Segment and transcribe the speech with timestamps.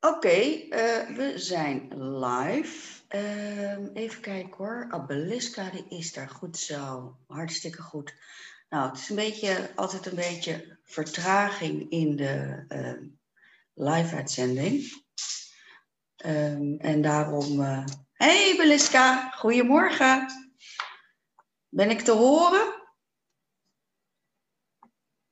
[0.00, 3.02] Oké, eh, we zijn live.
[3.08, 4.86] Ehm, even kijken hoor.
[4.90, 7.16] Abeliska, die is daar goed zo.
[7.26, 8.14] Hartstikke goed.
[8.68, 13.10] Nou, het is een beetje, altijd een beetje vertraging in de uh,
[13.74, 15.04] live-uitzending.
[16.26, 17.60] Um, en daarom...
[17.60, 17.84] Uh...
[18.12, 20.26] Hey Beliska, goedemorgen.
[21.68, 22.74] Ben ik te horen?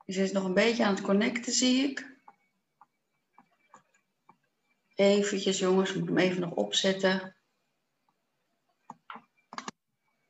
[0.05, 2.08] Je is nog een beetje aan het connecten, zie ik.
[4.99, 7.35] Eventjes jongens, moet hem even nog opzetten.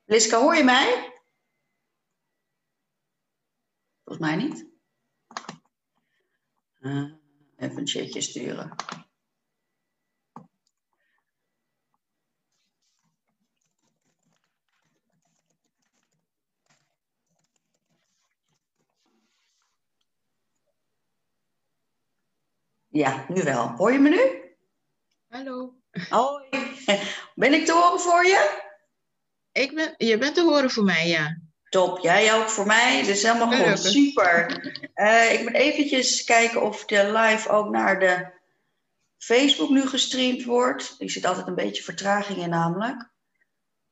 [0.06, 1.14] Liska, hoor je mij?
[4.04, 4.68] Volgens mij niet.
[6.80, 7.14] Uh,
[7.58, 8.76] even een chatje sturen.
[22.88, 23.68] Ja, nu wel.
[23.68, 24.49] Hoor je me nu?
[25.30, 25.74] Hallo.
[26.10, 26.44] Hoi.
[27.36, 28.62] Ben ik te horen voor je?
[29.52, 31.38] Ik ben, je bent te horen voor mij, ja.
[31.70, 33.04] Top, jij ook voor mij.
[33.04, 33.80] Dus helemaal goed.
[33.80, 34.64] Super.
[34.96, 38.32] Uh, ik moet eventjes kijken of de live ook naar de
[39.18, 41.00] Facebook nu gestreamd wordt.
[41.00, 43.10] Die zit altijd een beetje vertraging in namelijk.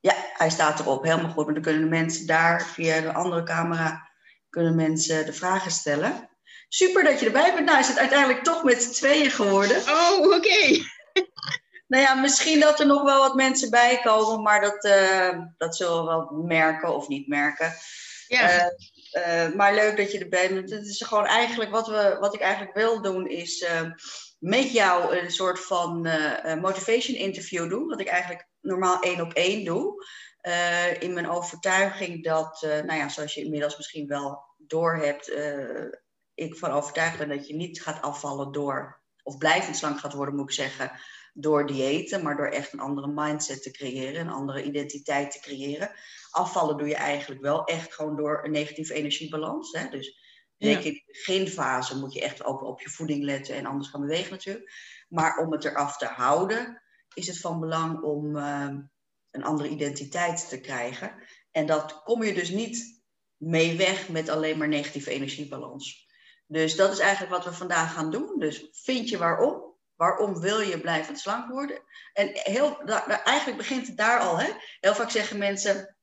[0.00, 1.04] Ja, hij staat erop.
[1.04, 1.44] Helemaal goed.
[1.44, 4.10] Maar dan kunnen de mensen daar via de andere camera
[4.50, 6.28] kunnen mensen de vragen stellen.
[6.68, 7.66] Super dat je erbij bent.
[7.66, 9.76] Nou is het uiteindelijk toch met z'n tweeën geworden.
[9.76, 10.96] Oh, oké.
[11.88, 15.76] nou ja, misschien dat er nog wel wat mensen bij komen, maar dat, uh, dat
[15.76, 17.72] zullen we wel merken of niet merken.
[18.28, 18.66] Ja.
[18.66, 20.70] Uh, uh, maar leuk dat je erbij bent.
[20.70, 23.66] Het is gewoon eigenlijk wat, we, wat ik eigenlijk wil doen, is
[24.38, 26.08] met jou een soort van
[26.60, 27.88] motivation interview doen.
[27.88, 30.06] Wat ik eigenlijk normaal één op één doe.
[30.98, 35.32] in mijn overtuiging dat, nou ja, zoals je inmiddels misschien wel door hebt,
[36.34, 38.97] ik van overtuigd ben dat je niet gaat afvallen door,
[39.28, 40.92] of blijvend slank gaat worden, moet ik zeggen,
[41.32, 45.90] door diëten, maar door echt een andere mindset te creëren, een andere identiteit te creëren.
[46.30, 49.72] Afvallen doe je eigenlijk wel echt gewoon door een negatieve energiebalans.
[49.72, 49.88] Hè?
[49.88, 50.18] Dus
[50.56, 54.00] zeker in de beginfase moet je echt ook op je voeding letten en anders gaan
[54.00, 54.72] bewegen natuurlijk.
[55.08, 56.82] Maar om het eraf te houden,
[57.14, 58.74] is het van belang om uh,
[59.30, 61.14] een andere identiteit te krijgen.
[61.50, 63.02] En dat kom je dus niet
[63.36, 66.07] mee weg met alleen maar negatieve energiebalans.
[66.48, 68.38] Dus dat is eigenlijk wat we vandaag gaan doen.
[68.38, 69.76] Dus vind je waarom?
[69.96, 71.82] Waarom wil je blijvend slank worden?
[72.12, 72.78] En heel,
[73.24, 74.38] eigenlijk begint het daar al.
[74.38, 74.52] Hè?
[74.80, 75.96] Heel vaak zeggen mensen,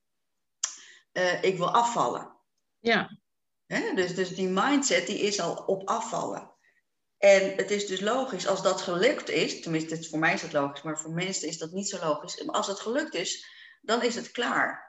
[1.13, 2.35] uh, ik wil afvallen.
[2.79, 3.17] Ja.
[3.65, 3.93] Hè?
[3.93, 6.53] Dus, dus die mindset die is al op afvallen.
[7.17, 10.81] En het is dus logisch, als dat gelukt is, tenminste voor mij is dat logisch,
[10.81, 12.43] maar voor mensen is dat niet zo logisch.
[12.43, 13.45] Maar als het gelukt is,
[13.81, 14.84] dan is het klaar.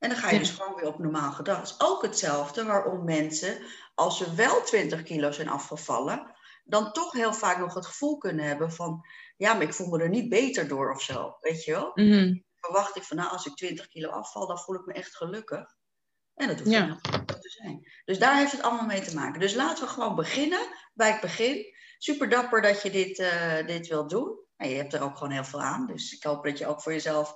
[0.00, 1.58] En dan ga je dus gewoon weer op normaal gedrag.
[1.58, 3.58] Dat is ook hetzelfde waarom mensen,
[3.94, 6.34] als ze wel 20 kilo zijn afgevallen,
[6.64, 9.06] dan toch heel vaak nog het gevoel kunnen hebben van,
[9.36, 11.90] ja, maar ik voel me er niet beter door of zo, weet je wel?
[11.94, 15.16] Mm Verwacht ik van, nou, als ik 20 kilo afval, dan voel ik me echt
[15.16, 15.76] gelukkig.
[16.34, 16.86] En dat hoeft ja.
[16.86, 17.88] niet te zijn.
[18.04, 19.40] Dus daar heeft het allemaal mee te maken.
[19.40, 21.74] Dus laten we gewoon beginnen bij het begin.
[21.98, 24.38] Super dapper dat je dit, uh, dit wilt doen.
[24.56, 25.86] En je hebt er ook gewoon heel veel aan.
[25.86, 27.34] Dus ik hoop dat je ook voor jezelf...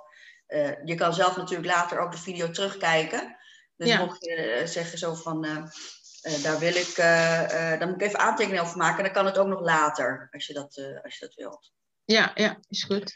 [0.49, 3.37] Uh, je kan zelf natuurlijk later ook de video terugkijken.
[3.77, 4.05] Dus ja.
[4.05, 5.44] mocht je uh, zeggen zo van...
[5.44, 5.62] Uh,
[6.43, 8.99] daar wil ik, daar moet ik even aantekeningen over maken.
[8.99, 11.72] En dan kan het ook nog later, als je dat, als je dat wilt.
[12.05, 13.15] Ja, ja, is goed.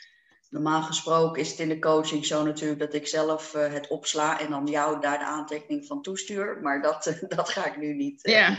[0.48, 4.50] Normaal gesproken is het in de coaching zo natuurlijk dat ik zelf het opsla en
[4.50, 6.58] dan jou daar de aantekening van toestuur.
[6.62, 8.20] Maar dat, dat ga ik nu niet.
[8.22, 8.56] ja,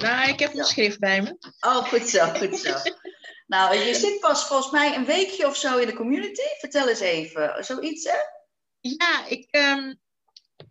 [0.00, 0.64] nou, ik heb een ja.
[0.64, 1.36] schrift bij me.
[1.60, 2.74] Oh, goed zo, goed zo.
[3.54, 6.42] nou, je zit pas volgens mij een weekje of zo in de community.
[6.58, 8.18] Vertel eens even, zoiets hè?
[8.80, 10.00] Ja, ik, um,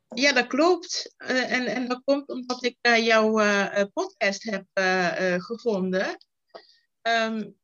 [0.09, 1.13] ja, dat klopt.
[1.18, 3.31] En, en dat komt omdat ik jouw
[3.94, 4.65] podcast heb
[5.41, 6.18] gevonden.
[7.01, 7.57] Um,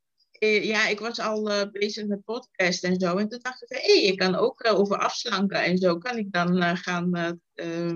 [0.46, 3.18] ja, ik was al bezig met podcast en zo.
[3.18, 6.32] En toen dacht ik, hé, hey, ik kan ook over afslanken en zo kan ik
[6.32, 7.40] dan gaan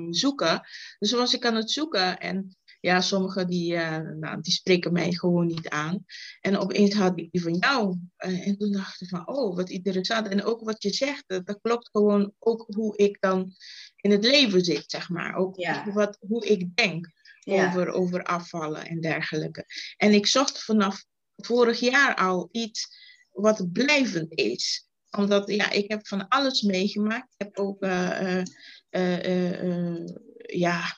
[0.10, 0.62] zoeken.
[1.00, 3.76] Dus was ik aan het zoeken en ja, sommigen die,
[4.20, 6.06] nou, die spreken mij gewoon niet aan.
[6.42, 7.98] En opeens had ik die van jou.
[8.18, 10.28] en toen dacht ik van, oh, wat interessant.
[10.28, 13.54] En ook wat je zegt, dat klopt gewoon ook hoe ik dan
[13.96, 15.36] in het leven zit, zeg maar.
[15.36, 15.92] Ook ja.
[15.94, 17.68] wat, hoe ik denk ja.
[17.68, 19.66] over, over afvallen en dergelijke.
[19.98, 21.06] En ik zocht vanaf
[21.38, 22.88] vorig jaar al iets
[23.32, 24.88] wat blijvend is.
[25.18, 27.34] Omdat ja, ik heb van alles meegemaakt.
[27.38, 28.44] Ik heb ook uh,
[28.92, 30.06] uh,
[30.38, 30.98] ja,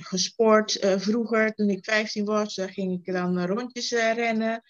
[0.00, 1.54] gesport vroeger.
[1.54, 4.62] Toen ik 15 was, ging ik dan rondjes rennen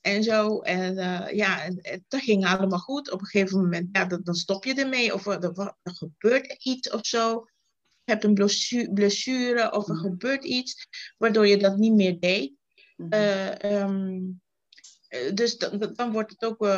[0.00, 0.58] en zo.
[0.58, 0.94] En
[1.36, 3.10] ja, en, dat ging allemaal goed.
[3.10, 5.14] Op een gegeven moment, ja, dan, dan stop je ermee.
[5.14, 7.46] Of er, er, er gebeurt iets of zo.
[8.04, 10.00] Je hebt een blessure of er mm.
[10.00, 10.86] gebeurt iets
[11.18, 12.52] waardoor je dat niet meer deed.
[12.96, 13.72] Mm -hmm.
[13.72, 14.40] um,
[15.34, 16.68] dus dan, dan wordt het ook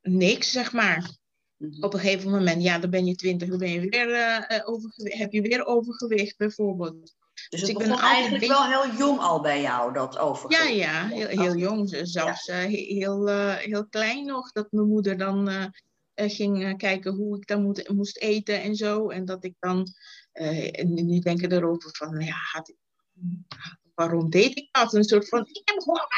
[0.00, 1.10] niks, zeg maar.
[1.56, 1.84] Mhm.
[1.84, 5.32] Op een gegeven moment, ja, dan ben je twintig, dan ben je weer, uh, heb
[5.32, 7.14] je weer overgewicht bijvoorbeeld.
[7.48, 10.62] Dus, dus ik ben eigenlijk wel heel jong al bij jou, dat overgewicht?
[10.62, 11.98] Ja, ja, heel, heel jong.
[12.02, 12.54] Zelfs ja.
[12.58, 13.26] heel,
[13.56, 15.72] heel klein nog, dat mijn moeder dan
[16.14, 19.08] ging kijken hoe ik dan moet, moest eten en zo.
[19.08, 19.86] En dat ik dan,
[20.84, 22.76] nu denken erover van, ja, had ik,
[23.96, 24.94] waarom deed ik dat?
[24.94, 26.08] Een soort van, ik heb honger.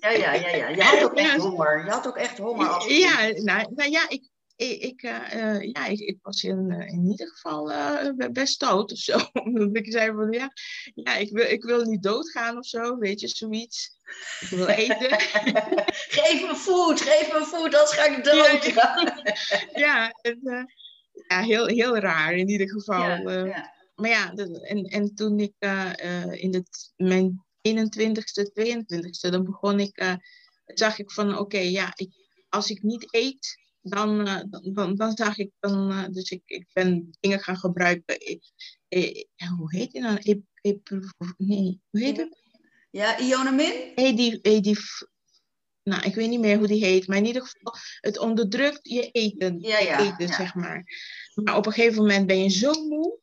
[0.00, 0.68] Ja, ja, ja, ja.
[0.68, 1.84] Je had ook echt honger.
[1.84, 2.92] Je had ook echt honger.
[2.92, 7.06] Ja, nou, nou ja, ik, ik, ik, uh, ja, ik, ik, was in, uh, in
[7.10, 9.18] ieder geval uh, best dood of zo.
[9.44, 10.50] Omdat ik zei van ja,
[10.94, 13.98] ja ik, wil, ik wil niet doodgaan of zo, weet je, zoiets.
[14.40, 15.20] Ik wil eten.
[15.90, 18.64] geef me food, geef me food, anders ga ik dood.
[18.64, 19.18] Ja,
[19.74, 20.68] ja, en,
[21.28, 23.30] ja heel, heel raar in ieder geval.
[23.30, 23.73] Ja, ja.
[23.94, 25.54] Maar ja, en, en toen ik
[26.30, 30.14] in het, mijn 21ste, 22ste, dan begon ik, uh,
[30.64, 32.10] zag ik van oké, ja, ik,
[32.48, 34.24] als ik niet eet, dan,
[34.62, 38.16] dan, dan, zag ik dan, dus ik, ik ben dingen gaan gebruiken.
[39.58, 40.18] hoe heet die dan?
[40.22, 40.78] E, e,
[41.36, 42.42] nee, hoe heet het?
[42.90, 43.92] Ja, Ionamin?
[43.94, 45.02] Edif, Edif,
[45.84, 49.10] nou, ik weet niet meer hoe die heet, maar in ieder geval, het onderdrukt je
[49.10, 50.34] eten, ja, ja, eten ja.
[50.34, 50.84] zeg maar.
[51.34, 53.18] Maar op een gegeven moment ben je zo moe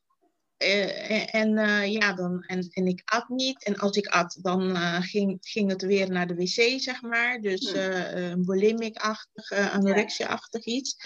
[0.62, 3.64] uh, en, uh, ja, dan, en, en ik at niet.
[3.64, 7.40] En als ik at, dan uh, ging, ging het weer naar de wc, zeg maar.
[7.40, 10.96] Dus een bulimic-achtig, anorexia-achtig iets.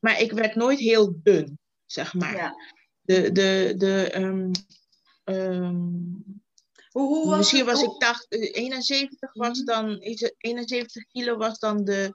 [0.00, 2.36] Maar ik werd nooit heel dun, zeg maar.
[2.36, 2.54] Ja.
[3.00, 4.50] De, de, de, um,
[5.24, 6.24] um,
[6.90, 9.66] hoe, hoe was misschien was ik dacht, 71 was mhm.
[9.66, 9.98] dan,
[10.38, 12.14] 71 kilo was dan de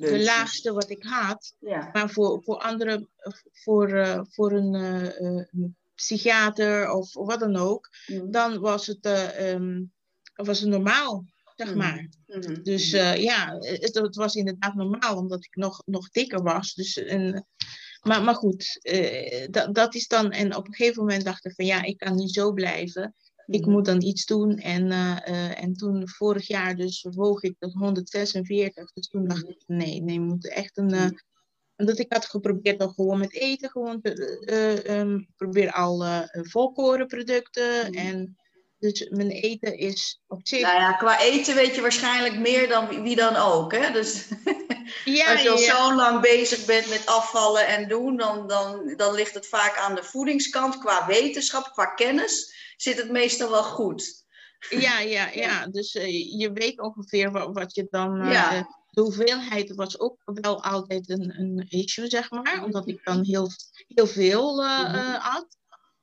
[0.00, 1.54] de laagste wat ik had.
[1.58, 1.90] Ja.
[1.92, 3.08] Maar voor, voor anderen,
[3.52, 8.30] voor, uh, voor een, uh, een, psychiater of, of, wat dan ook, mm.
[8.30, 9.92] dan was het, uh, um,
[10.34, 11.24] was het normaal,
[11.56, 11.76] zeg mm.
[11.76, 12.08] maar.
[12.26, 12.62] Mm.
[12.62, 16.74] Dus ja, het, het, was inderdaad normaal, omdat ik nog, nog dikker was.
[16.74, 17.46] Dus, en,
[18.02, 18.80] maar, maar goed,
[19.50, 22.14] dat, dat is dan, en op een gegeven moment dacht ik van ja, ik kan
[22.14, 23.14] niet zo blijven
[23.50, 24.56] ik moet dan iets doen.
[24.56, 28.92] En, uh, en toen vorig jaar dus woog ik tot 146.
[28.92, 30.94] Dus toen dacht ik, nee, nee, we moeten echt een...
[30.94, 31.06] Uh,
[31.76, 37.98] omdat ik had geprobeerd al gewoon met eten, gewoon te, um, probeer al volkorenproducten mhm.
[37.98, 38.36] en
[38.78, 40.62] dus mijn eten is op zich.
[40.62, 43.72] Nou ja, qua eten weet je waarschijnlijk meer dan wie dan ook.
[43.72, 43.92] Hè?
[43.92, 44.28] Dus
[45.04, 49.14] ja, als je al zo lang bezig bent met afvallen en doen, dan, dan, dan
[49.14, 50.78] ligt het vaak aan de voedingskant.
[50.78, 54.24] Qua wetenschap, qua kennis zit het meestal wel goed.
[54.70, 55.66] Ja, ja, ja.
[55.66, 58.26] Dus uh, je weet ongeveer wat, wat je dan.
[58.26, 58.68] Uh, ja.
[58.90, 62.64] de hoeveelheid was ook wel altijd een, een issue, zeg maar.
[62.64, 63.50] Omdat ik dan heel,
[63.86, 65.46] heel veel uh, at.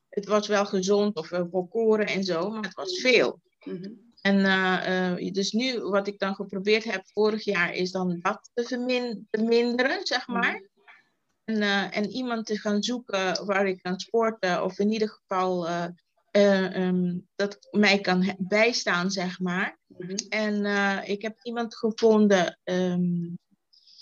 [0.10, 3.42] Het was wel gezond of volkoren en zo, maar het was veel.
[3.64, 8.64] Mm En dus nu, wat ik dan geprobeerd heb vorig jaar, is dan dat te
[9.32, 10.40] verminderen, zeg mhm.
[10.40, 10.70] maar.
[11.44, 15.68] En, en iemand te gaan zoeken waar ik kan sporten, of in ieder geval
[16.32, 19.80] um, dat mij kan bijstaan, zeg maar.
[19.88, 20.16] Mhm.
[20.30, 20.66] En
[21.04, 23.38] ik heb iemand gevonden, um,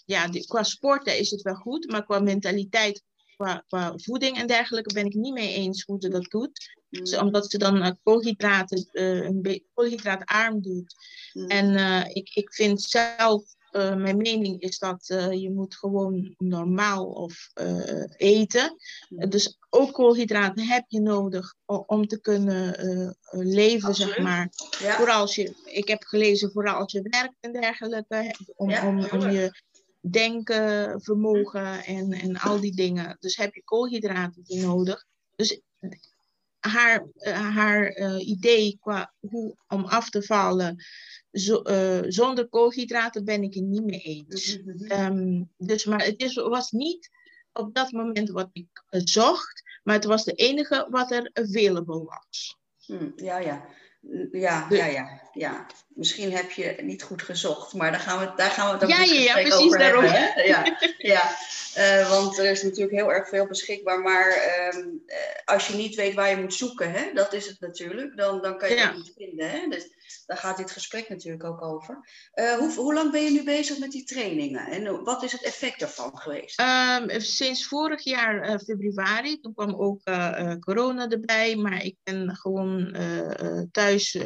[0.05, 3.03] ja, die, qua sporten is het wel goed, maar qua mentaliteit,
[3.35, 6.75] qua, qua voeding en dergelijke ben ik niet mee eens hoe ze dat doet.
[6.89, 6.99] Mm.
[6.99, 10.95] Dus omdat ze dan uh, koolhydraten, een koolhydraatarm doet.
[11.33, 11.47] Mm.
[11.47, 11.75] En
[12.13, 13.43] ik, ik vind zelf
[13.75, 18.75] uh, mijn mening is dat uh, je moet gewoon normaal of uh, eten.
[19.09, 22.75] Dus ook koolhydraten heb je nodig om te kunnen
[23.31, 24.13] leven, Absoluut.
[24.13, 24.49] zeg maar.
[24.79, 24.95] Ja.
[24.95, 29.05] Vooral als je, ik heb gelezen, vooral als je werkt en dergelijke, om, ja, om,
[29.05, 29.61] om je
[30.09, 33.17] denken, vermogen en, en al die dingen.
[33.19, 35.05] Dus heb je koolhydraten nodig.
[35.35, 35.61] Dus
[36.59, 40.83] haar, haar idee qua hoe om af te vallen
[41.31, 44.59] zo, uh, zonder koolhydraten ben ik het niet mee eens.
[44.89, 47.09] Um, dus, maar het is, was niet
[47.53, 52.57] op dat moment wat ik zocht, maar het was de enige wat er available was.
[52.85, 53.65] Hmm, ja, ja.
[54.31, 55.65] Ja, ja, ja, ja.
[55.95, 58.89] Misschien heb je niet goed gezocht, maar daar gaan we, daar gaan we het ook
[58.89, 60.03] ja, ja, ja, precies over daarom.
[60.03, 60.47] hebben.
[60.47, 61.37] Ja, ja.
[61.77, 65.95] Uh, want er is natuurlijk heel erg veel beschikbaar, maar um, uh, als je niet
[65.95, 68.87] weet waar je moet zoeken, hè, dat is het natuurlijk, dan, dan kan je ja.
[68.87, 69.49] het niet vinden.
[69.49, 69.67] Hè?
[69.67, 69.89] Dus
[70.25, 71.99] daar gaat dit gesprek natuurlijk ook over.
[72.35, 75.43] Uh, hoe, hoe, lang ben je nu bezig met die trainingen en wat is het
[75.43, 76.59] effect daarvan geweest?
[76.59, 80.01] Um, sinds vorig jaar februari, toen kwam ook
[80.59, 82.97] corona erbij, maar ik ben gewoon
[83.71, 84.17] thuis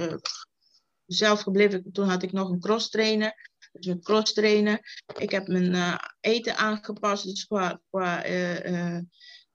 [1.09, 1.91] zelf gebleven.
[1.91, 3.49] Toen had ik nog een cross trainer.
[3.71, 4.79] Dus met cross trainen.
[5.17, 7.23] Ik heb mijn uh, eten aangepast.
[7.23, 8.99] Dus qua, qua uh, uh,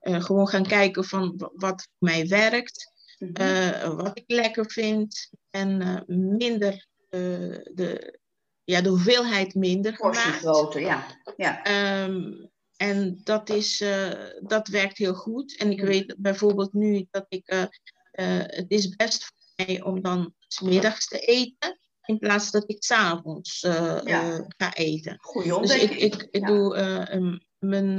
[0.01, 2.93] gewoon gaan kijken van wat voor mij werkt.
[3.19, 3.97] Mm -hmm.
[3.97, 5.31] wat ik lekker vind.
[5.51, 8.19] En minder de,
[8.65, 11.07] ja, de hoeveelheid minder Portie groter, ja.
[11.37, 11.63] ja.
[11.63, 12.33] Ehm,
[12.77, 13.85] en dat, is,
[14.41, 15.57] dat werkt heel goed.
[15.57, 15.87] En ik mm.
[15.87, 17.69] weet bijvoorbeeld nu dat ik,
[18.11, 24.01] het is best mij om dan smiddags te eten in plaats dat ik s'avonds uh,
[24.05, 24.47] ja.
[24.57, 25.17] ga eten.
[25.21, 25.91] Goeie dus ontdekking.
[25.91, 26.77] Dus ik, ik, ik doe
[27.13, 27.99] um, mijn,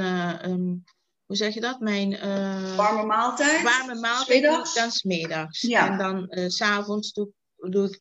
[0.50, 0.84] um,
[1.26, 1.80] hoe zeg je dat?
[1.80, 2.20] Mijn
[2.76, 3.62] warme maaltijd.
[3.62, 5.62] Warme maaltijd doe ik dan smiddags.
[5.62, 5.92] Ja.
[5.92, 7.98] En dan s s'avonds doe, doe ik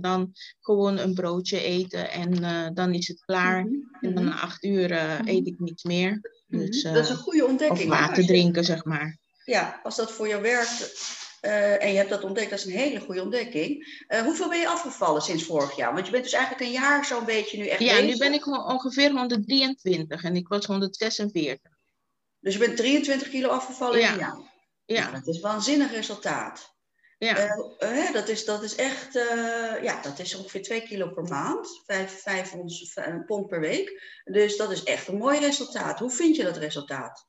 [0.00, 3.64] dan gewoon een broodje eten en dan is het klaar.
[3.64, 3.96] Mm -hmm.
[4.00, 5.28] En dan na acht uur mm-hmm.
[5.28, 6.20] eet ik niets meer.
[6.46, 7.92] Dus, dat is een goede ontdekking.
[7.92, 9.18] Of water drinken, zeg maar.
[9.44, 10.94] Ja, als dat voor jou werkt,
[11.46, 14.04] uh, en je hebt dat ontdekt, dat is een hele goede ontdekking.
[14.08, 15.94] Uh, hoeveel ben je afgevallen sinds vorig jaar?
[15.94, 18.10] Want je bent dus eigenlijk een jaar zo'n beetje nu echt Ja, bezig.
[18.10, 21.70] nu ben ik ongeveer 123 en ik was 146.
[22.40, 24.06] Dus je bent 23 kilo afgevallen ja.
[24.06, 24.38] in een jaar?
[24.84, 25.00] Ja.
[25.00, 26.74] Nou, dat is een waanzinnig resultaat.
[27.18, 27.56] Ja.
[27.78, 29.12] Uh, dat, is, dat is echt,
[29.82, 32.54] ja, dat is ongeveer 2 kilo per maand, 5, 5
[33.26, 34.20] pond per week.
[34.24, 35.98] Dus dat is echt een mooi resultaat.
[35.98, 37.26] Hoe vind je dat resultaat?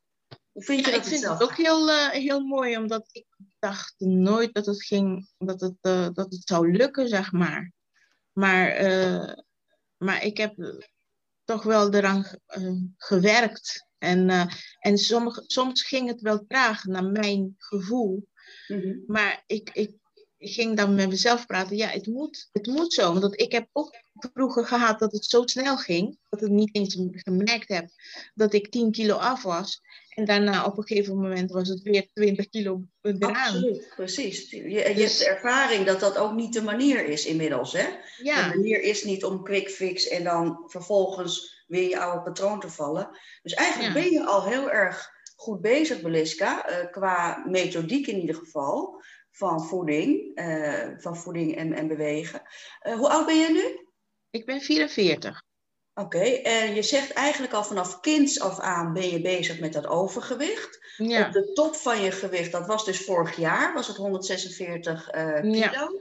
[0.52, 3.26] Hoe vind je ja, dat ik vind het ook heel, heel mooi, omdat ik
[3.60, 7.72] dacht nooit dat het ging, dat het, uh, dat het zou lukken, zeg maar.
[8.32, 9.34] Maar, uh,
[9.98, 10.84] maar ik heb
[11.44, 12.26] toch wel eraan
[12.58, 13.86] uh, gewerkt.
[13.98, 14.50] En,
[14.80, 18.28] en sommige, soms ging het wel traag naar mijn gevoel.
[18.68, 19.04] Mm -hmm.
[19.08, 19.92] Maar ik, ik
[20.40, 21.78] ging dan met mezelf praten.
[21.78, 23.20] Ja, het moet, het moet zo.
[23.20, 23.96] Want ik heb ook
[24.34, 26.18] vroeger gehad dat het zo snel ging.
[26.30, 27.90] Dat ik niet eens gemerkt heb
[28.36, 29.82] dat ik 10 kilo af was.
[30.10, 33.36] En daarna op een gegeven moment was het weer 20 kilo eraan.
[33.36, 34.50] Absoluut, precies.
[34.50, 35.20] Je, je dus...
[35.20, 37.74] hebt ervaring dat dat ook niet de manier is inmiddels.
[37.74, 37.88] Hè?
[38.18, 38.50] Ja.
[38.50, 42.70] De manier is niet om quick fix en dan vervolgens weer je oude patroon te
[42.70, 43.10] vallen.
[43.42, 44.02] Dus eigenlijk ja.
[44.02, 49.02] ben je al heel erg goed bezig, Beliska, uh, qua methodiek in ieder geval,
[49.38, 52.42] van voeding, uh, van voeding en, en bewegen.
[52.84, 53.88] Uh, hoe oud ben je nu?
[54.30, 55.44] Ik ben 44.
[55.94, 56.42] Oké, okay.
[56.42, 60.80] en je zegt eigenlijk al vanaf kinds af aan ben je bezig met dat overgewicht.
[60.98, 61.26] Ja.
[61.26, 65.42] Op de top van je gewicht, dat was dus vorig jaar, was het 146 uh,
[65.42, 65.52] kilo.
[65.52, 65.92] Ja.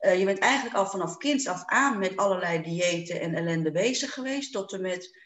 [0.00, 4.12] Uh, je bent eigenlijk al vanaf kinds af aan met allerlei diëten en ellende bezig
[4.12, 5.18] geweest, tot en met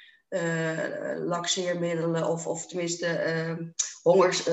[1.27, 3.73] laxeermiddelen of, of tenminste
[4.03, 4.47] hongers,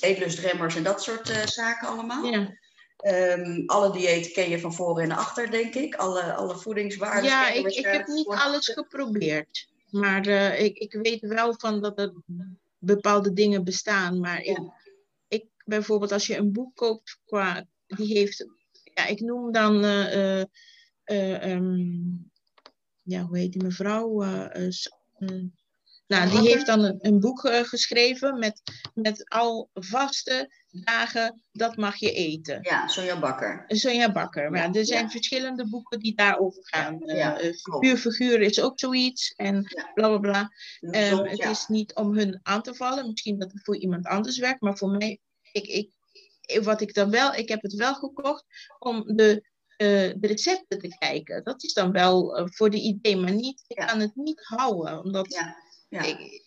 [0.00, 2.24] eetlustremmers en dat soort zaken allemaal.
[2.24, 2.60] Ja.
[3.36, 5.94] Um, alle diëten ken je van voor en achter, denk ik.
[5.94, 7.30] Alle, alle voedingswaarden.
[7.30, 9.68] Ja, ik, ik heb niet alles geprobeerd.
[9.90, 12.12] Maar uh, ik, ik weet wel van dat er
[12.78, 14.20] bepaalde dingen bestaan.
[14.20, 14.52] Maar ja.
[14.52, 14.60] ik,
[15.28, 18.46] ik, bijvoorbeeld als je een boek koopt, qua, die heeft,
[18.94, 20.42] ja, ik noem dan, uh,
[21.04, 22.30] uh, um,
[23.02, 24.22] ja, hoe heet die mevrouw?
[26.06, 28.62] Nou, die heeft dan een, een boek geschreven met,
[28.94, 32.58] met al vaste dagen, dat mag je eten.
[32.62, 33.64] Ja, Sonja Bakker.
[33.66, 34.50] Sonja Bakker.
[34.50, 35.10] Maar ja, er zijn ja.
[35.10, 36.98] verschillende boeken die daarover gaan.
[37.04, 39.32] Ja, uh, figuur, figuur is ook zoiets.
[39.36, 39.62] En
[39.94, 40.50] bla bla bla.
[40.80, 43.10] Um, het is niet om hun aan te vallen.
[43.10, 44.60] Misschien dat het voor iemand anders werkt.
[44.60, 45.20] Maar voor mij,
[45.52, 45.90] ik, ik,
[46.62, 48.44] wat ik dan wel, ik heb het wel gekocht
[48.78, 51.44] om de, de recepten te kijken.
[51.44, 55.04] Dat is dan wel uh, voor de idee, maar niet, ik kan het niet houden.
[55.04, 55.26] Omdat
[55.88, 56.42] ik,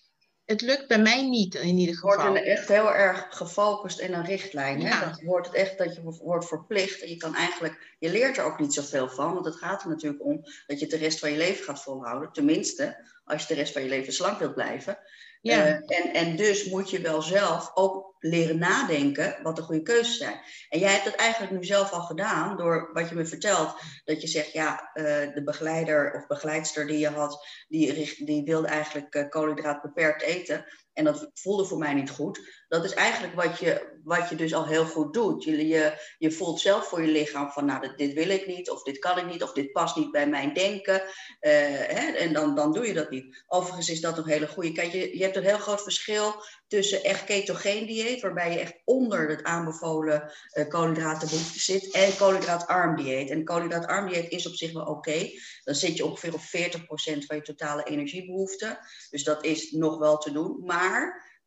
[0.45, 2.11] het lukt bij mij niet in ieder geval.
[2.11, 4.81] Het wordt echt heel erg gefocust in een richtlijn.
[4.81, 4.87] Hè?
[4.87, 5.05] Ja.
[5.05, 7.01] Dat wordt het echt dat je wordt verplicht.
[7.01, 9.33] En je kan eigenlijk, je leert er ook niet zoveel van.
[9.33, 12.31] Want het gaat er natuurlijk om dat je de rest van je leven gaat volhouden.
[12.31, 14.97] Tenminste, als je de rest van je leven slank wilt blijven.
[15.45, 15.67] Ja.
[15.67, 20.17] Uh, en, en dus moet je wel zelf ook leren nadenken wat de goede keuzes
[20.17, 20.39] zijn.
[20.69, 23.75] En jij hebt dat eigenlijk nu zelf al gedaan door wat je me vertelt.
[24.03, 28.67] Dat je zegt, ja, uh, de begeleider of begeleidster die je had, die, die wilde
[28.67, 30.65] eigenlijk uh, koolhydraat beperkt eten.
[30.95, 32.63] En dat voelde voor mij niet goed.
[32.67, 35.43] Dat is eigenlijk wat je, wat je dus al heel goed doet.
[35.43, 38.83] Je, je, je voelt zelf voor je lichaam van, nou, dit, wil ik niet, of
[38.83, 41.01] dit kan ik niet, of dit past niet bij mijn denken.
[41.01, 41.11] Uh,
[41.41, 43.43] hè, en dan, dan doe je dat niet.
[43.47, 44.71] Overigens is dat een hele goede.
[44.71, 48.81] Kijk, je, je hebt een heel groot verschil tussen echt ketogeen dieet, waarbij je echt
[48.85, 53.29] onder het aanbevolen uh, koolhydratenbehoefte zit, en koolhydraatarm dieet.
[53.29, 55.29] En koolhydraatarm dieet is op zich wel oké.
[55.63, 58.79] Dan zit je ongeveer op 40% van je totale energiebehoefte.
[59.09, 60.61] Dus dat is nog wel te doen.
[60.65, 60.84] Maar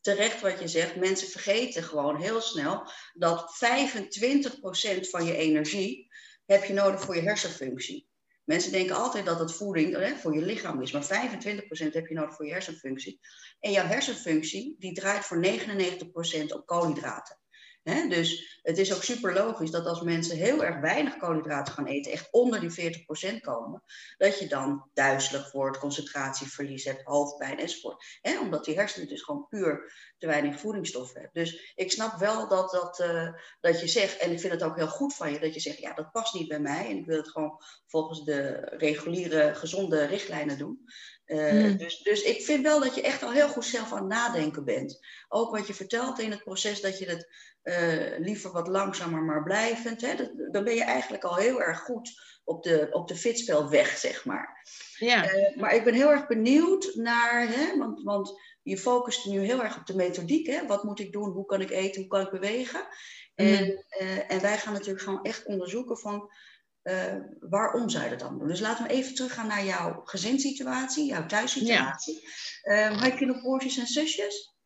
[0.01, 3.57] terecht wat je zegt, mensen vergeten gewoon heel snel dat
[5.01, 6.09] 25% van je energie
[6.47, 8.09] heb je nodig voor je hersenfunctie.
[8.45, 11.07] Mensen denken altijd dat het voeding hè, voor je lichaam is, maar 25%
[11.93, 13.21] heb je nodig voor je hersenfunctie.
[13.61, 17.38] En jouw hersenfunctie die draait voor 99% op koolhydraten.
[17.89, 22.13] Dus het is ook super logisch dat als mensen heel erg weinig koolhydraten gaan eten,
[22.13, 22.93] echt onder die
[23.37, 23.83] 40% komen,
[24.17, 28.05] dat je dan duizelig wordt, concentratieverlies hebt, hoofdpijn enzovoort.
[28.21, 28.41] Hè?
[28.41, 31.43] Omdat die hersenen dus gewoon puur te weinig voedingsstoffen hebben.
[31.45, 34.77] Dus ik snap wel dat, dat, uh, dat je zegt, en ik vind het ook
[34.77, 37.07] heel goed van je, dat je zegt, ja, dat past niet bij mij en ik
[37.07, 40.85] wil het gewoon volgens de reguliere, gezonde richtlijnen doen.
[41.27, 44.09] Uh, dus, dus ik vind wel dat je echt al heel goed zelf aan het
[44.09, 44.99] nadenken bent.
[45.29, 47.29] Ook wat je vertelt in het proces, dat je het
[47.69, 50.01] uh, liever wat langzamer maar blijvend.
[50.01, 50.15] Hè?
[50.15, 54.25] Dat, dan ben je eigenlijk al heel erg goed op de, op de fitspelweg, zeg
[54.25, 54.67] maar.
[54.97, 55.35] Ja.
[55.35, 59.63] Uh, maar ik ben heel erg benieuwd naar, hè, want, want je focust nu heel
[59.63, 60.47] erg op de methodiek.
[60.47, 60.67] Hè?
[60.67, 61.31] Wat moet ik doen?
[61.31, 62.01] Hoe kan ik eten?
[62.01, 62.81] Hoe kan ik bewegen?
[63.35, 63.47] Mm.
[63.47, 63.85] En,
[64.29, 66.31] en wij gaan natuurlijk gewoon echt onderzoeken van
[66.83, 68.49] uh, waarom zou je dat dan doen?
[68.49, 72.29] Dus laten we even teruggaan naar jouw gezinssituatie, jouw thuissituatie.
[72.63, 72.99] Ja.
[72.99, 74.57] Heb je nog broertjes en zusjes?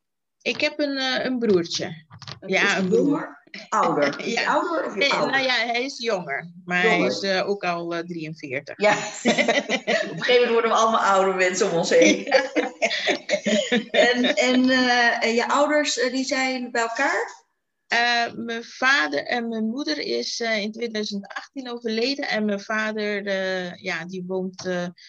[0.42, 2.04] Ik heb een, uh, een broertje.
[2.40, 3.40] Een ja, een broer.
[3.68, 4.20] Ouder.
[4.20, 4.52] Is ja.
[4.52, 5.30] ouder of je nee, ouder?
[5.30, 6.52] Nou ja, hij is jonger.
[6.64, 6.98] Maar jonger.
[6.98, 8.74] hij is uh, ook al 43.
[8.76, 8.92] Ja.
[8.96, 12.26] Op een gegeven moment worden we allemaal ouder mensen om ons heen.
[13.90, 17.40] en en je ouders, die zijn bij elkaar?
[18.36, 22.28] Mijn vader en mijn moeder is in 2018 overleden.
[22.28, 23.24] En mijn vader,
[23.82, 24.68] ja, die woont,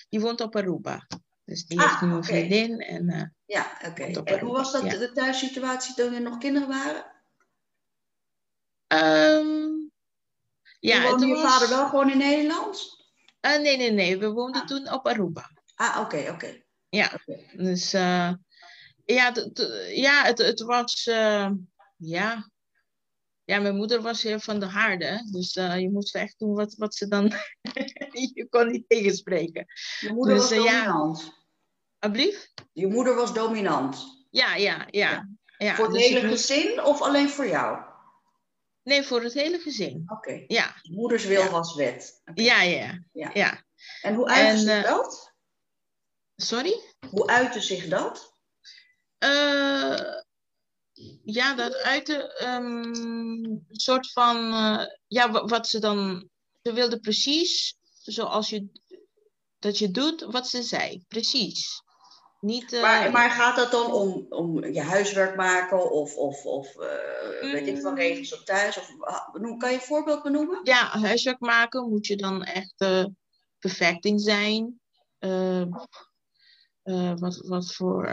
[0.10, 1.08] die woont op Aruba.
[1.54, 2.30] Dus die ah, heeft nu een okay.
[2.30, 2.80] vriendin.
[2.80, 4.18] En, ja, oké.
[4.18, 4.38] Okay.
[4.38, 4.98] En hoe was dat ja.
[4.98, 7.06] de thuissituatie toen er nog kinderen waren?
[8.88, 9.92] Um,
[10.80, 11.54] ja, toen woonde je was...
[11.54, 13.06] vader wel gewoon in Nederland?
[13.42, 14.18] nee, nee, nee.
[14.18, 14.68] We woonden ah.
[14.68, 15.52] toen op Aruba.
[15.76, 16.64] Ah, oké, okay, oké.
[16.90, 17.20] Ja,
[17.56, 18.40] dus ja,
[19.86, 21.04] ja het, het was...
[21.98, 22.52] ja,
[23.46, 25.30] ja, mijn moeder was heel van de harde.
[25.32, 27.32] Dus uh, je moest echt doen wat, wat ze dan...
[28.34, 29.66] je kon niet tegenspreken.
[30.00, 31.22] Je moeder dus, was uh, dominant?
[31.22, 31.42] Ja.
[32.04, 32.54] Alblieft?
[32.74, 34.26] Je moeder was dominant?
[34.30, 35.30] Ja, ja, ja.
[35.58, 35.76] ja.
[35.76, 37.84] Voor het dus hele gezin of alleen voor jou?
[38.84, 40.04] Nee, voor het hele gezin.
[40.06, 40.14] Oké.
[40.14, 40.44] Okay.
[40.48, 40.76] Ja.
[40.82, 41.50] Moeders wil ja.
[41.50, 42.22] was wet.
[42.26, 42.46] Okay.
[42.46, 43.64] Ja, ja, ja, ja.
[44.02, 45.34] En hoe uitte zich uh, dat?
[46.36, 46.80] Sorry?
[47.10, 48.34] Hoe uitte zich dat?
[49.20, 50.00] Uh,
[51.24, 56.30] ja, dat uitte um, een soort van, uh, ja, wat ze dan,
[56.62, 58.68] ze wilde precies zoals je,
[59.60, 61.82] dat je doet wat ze zei, precies.
[62.44, 66.76] Niet, uh, maar, maar gaat dat dan om, om je huiswerk maken of, of, of
[66.76, 68.78] uh, weet ik van regels op thuis?
[68.78, 68.96] Of,
[69.58, 70.60] kan je een voorbeeld benoemen?
[70.64, 72.76] Ja, huiswerk maken moet je dan echt
[73.60, 74.80] perfecting zijn.
[77.20, 78.08] wat, wat voor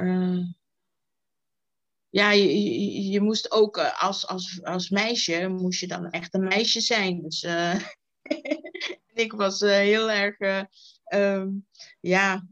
[2.11, 6.45] ja, je, je, moest ook uh, als, als, als meisje, moest je dan echt een
[6.45, 7.23] meisje zijn.
[7.23, 7.81] Dus uh,
[9.14, 10.66] ik was uh, heel erg,
[11.14, 11.66] um,
[12.01, 12.47] ja,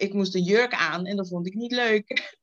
[0.00, 2.36] ik moest een jurk aan en dat vond ik niet leuk.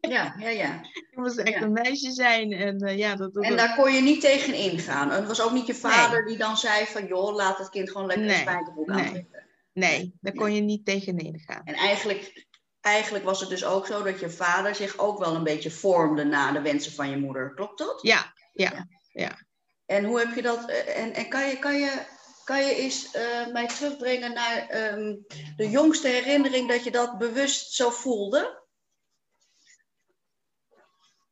[0.00, 0.80] ja, ja, ja.
[1.10, 1.62] Ik moest echt ja.
[1.62, 2.52] een meisje zijn.
[2.52, 5.10] En, ja, dat, dat, en daar kon je niet tegen ingaan.
[5.10, 6.28] Het was ook niet je vader nee.
[6.28, 8.34] die dan zei van, joh, laat het kind gewoon lekker nee.
[8.34, 9.04] een spijkerbroek nee.
[9.04, 9.42] aantrekken.
[9.72, 11.64] Nee, daar kon je niet tegenin gaan.
[11.64, 12.46] En eigenlijk
[12.80, 16.24] eigenlijk was het dus ook zo dat je vader zich ook wel een beetje vormde
[16.24, 17.54] na de wensen van je moeder.
[17.54, 17.98] Klopt dat?
[18.02, 19.38] Ja, ja, ja.
[19.86, 20.68] En hoe heb je dat?
[20.68, 22.02] Eh, en, en kan, je, kan, je,
[22.44, 25.24] kan je eens uh, mij terugbrengen naar um,
[25.56, 28.62] de jongste herinnering dat je dat bewust zo voelde?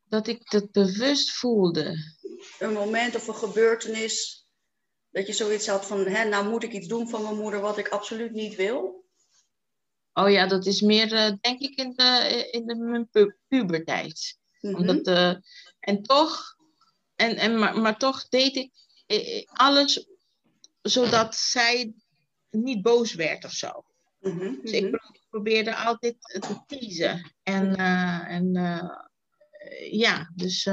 [0.04, 1.96] Dat ik dat bewust voelde.
[2.58, 4.46] Een moment of een gebeurtenis
[5.10, 7.78] dat je zoiets had van, hè, nou moet ik iets doen van mijn moeder wat
[7.78, 9.04] ik absoluut niet wil?
[10.12, 14.38] Oh ja, dat is meer, uh, denk ik, in de, in de mijn pu puberteit.
[14.60, 14.80] Mm -hmm.
[14.80, 15.34] Omdat, uh,
[15.80, 16.56] en toch,
[17.14, 18.72] en, en, maar, maar toch deed ik
[19.06, 20.06] eh, alles
[20.82, 21.92] zodat zij
[22.50, 23.84] niet boos werd of zo.
[24.20, 24.58] Mm -hmm.
[24.62, 27.32] Dus ik probeerde altijd te teasen.
[27.42, 28.52] En, uh, en
[29.90, 30.66] ja, dus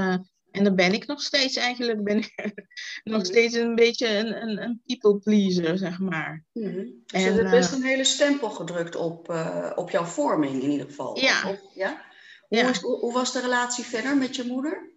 [0.52, 2.34] en dan ben ik nog steeds eigenlijk ben ik
[3.04, 6.45] nog steeds een beetje een, een, een people pleaser, zeg maar.
[6.54, 7.04] Mm -hmm.
[7.08, 9.30] En, je hebt best een hele stempel gedrukt op,
[9.76, 11.19] op jouw vorming in ieder geval.
[11.19, 11.50] Ja.
[11.50, 12.08] Of, ja?
[12.48, 12.69] Hoe, ja.
[12.69, 14.89] Is, hoe, was de relatie verder met je moeder?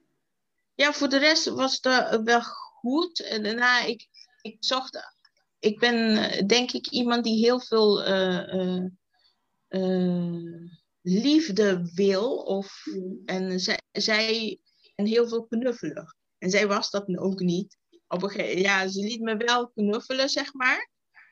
[0.75, 3.20] Ja, voor de rest was het wel goed.
[3.20, 4.09] En daarna, ik,
[4.42, 5.11] ik zocht...
[5.59, 8.85] Ik ben denk ik iemand die heel veel uh,
[11.00, 12.37] liefde wil.
[12.37, 13.22] Of, mm.
[13.24, 14.61] En zij, zij
[14.94, 16.16] en heel veel knuffelen.
[16.38, 17.76] En zij was dat ook niet.
[18.09, 20.90] Op een gegeven, ja, ze liet me wel knuffelen, zeg maar.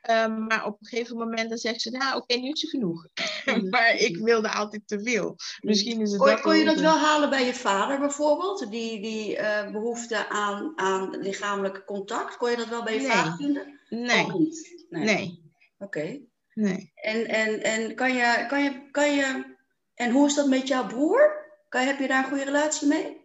[0.09, 2.69] Um, maar op een gegeven moment dan zegt ze, nou oké, okay, nu is het
[2.69, 3.07] genoeg.
[3.69, 5.35] maar ik wilde altijd te veel.
[5.59, 8.71] Misschien is het kon, dat kon je dat wel halen bij je vader bijvoorbeeld?
[8.71, 12.37] Die, die uh, behoefte aan, aan lichamelijk contact?
[12.37, 13.09] Kon je dat wel bij je nee.
[13.09, 13.79] vader vinden?
[13.89, 14.25] Nee.
[14.25, 14.85] Oh, niet?
[14.89, 15.03] Nee.
[15.03, 15.51] nee.
[15.77, 15.97] Oké.
[15.97, 16.25] Okay.
[16.53, 16.91] Nee.
[16.95, 19.55] En, en, en, kan je, kan je, kan je,
[19.93, 21.49] en hoe is dat met jouw broer?
[21.69, 23.19] Kan je, heb je daar een goede relatie mee?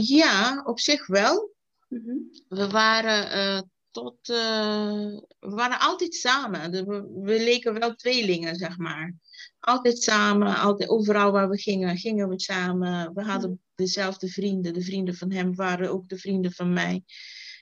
[0.00, 1.52] ja, op zich wel.
[1.88, 2.16] Mhm.
[2.48, 4.26] We waren tot.
[4.26, 6.70] we waren altijd samen.
[6.70, 6.84] We,
[7.22, 9.14] we leken wel tweelingen, zeg maar
[9.64, 13.14] altijd samen, altijd, overal waar we gingen, gingen we samen.
[13.14, 14.72] We hadden dezelfde vrienden.
[14.72, 17.02] De vrienden van hem waren ook de vrienden van mij.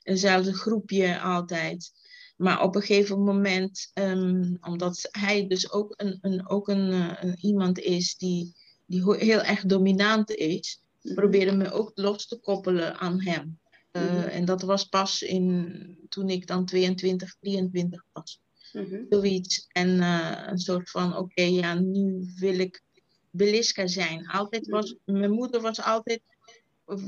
[0.03, 1.92] Eenzelfde groepje altijd.
[2.37, 7.12] Maar op een gegeven moment, um, omdat hij dus ook, een, een, ook een, eh,
[7.21, 8.55] een, iemand is die,
[8.87, 10.81] die heel erg dominant is, mm
[11.14, 13.61] probeerde me ook los te koppelen aan hem.
[13.92, 18.40] Uh, En dat was pas in, toen ik dan 22, 23 was.
[18.72, 19.66] Mm Zoiets.
[19.68, 22.83] En uh, een soort van, oké, ja, nu wil ik
[23.31, 24.26] Beliska zijn.
[24.26, 26.20] Altijd was, mijn moeder was altijd,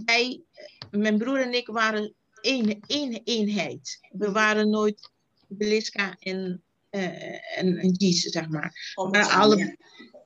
[0.05, 0.43] wij,
[0.91, 3.99] mijn broer en ik waren één, één eenheid.
[4.11, 5.11] We waren nooit
[5.49, 8.95] Beliska en, uh, en, en Jesus, zeg maar.
[9.11, 9.77] maar alle,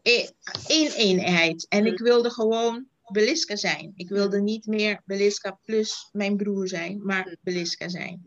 [0.02, 0.32] één,
[0.66, 1.66] één eenheid.
[1.68, 3.92] En ik wilde gewoon Beliska zijn.
[3.94, 8.24] Ik wilde niet meer Beliska plus mijn broer zijn, maar Beliska zijn.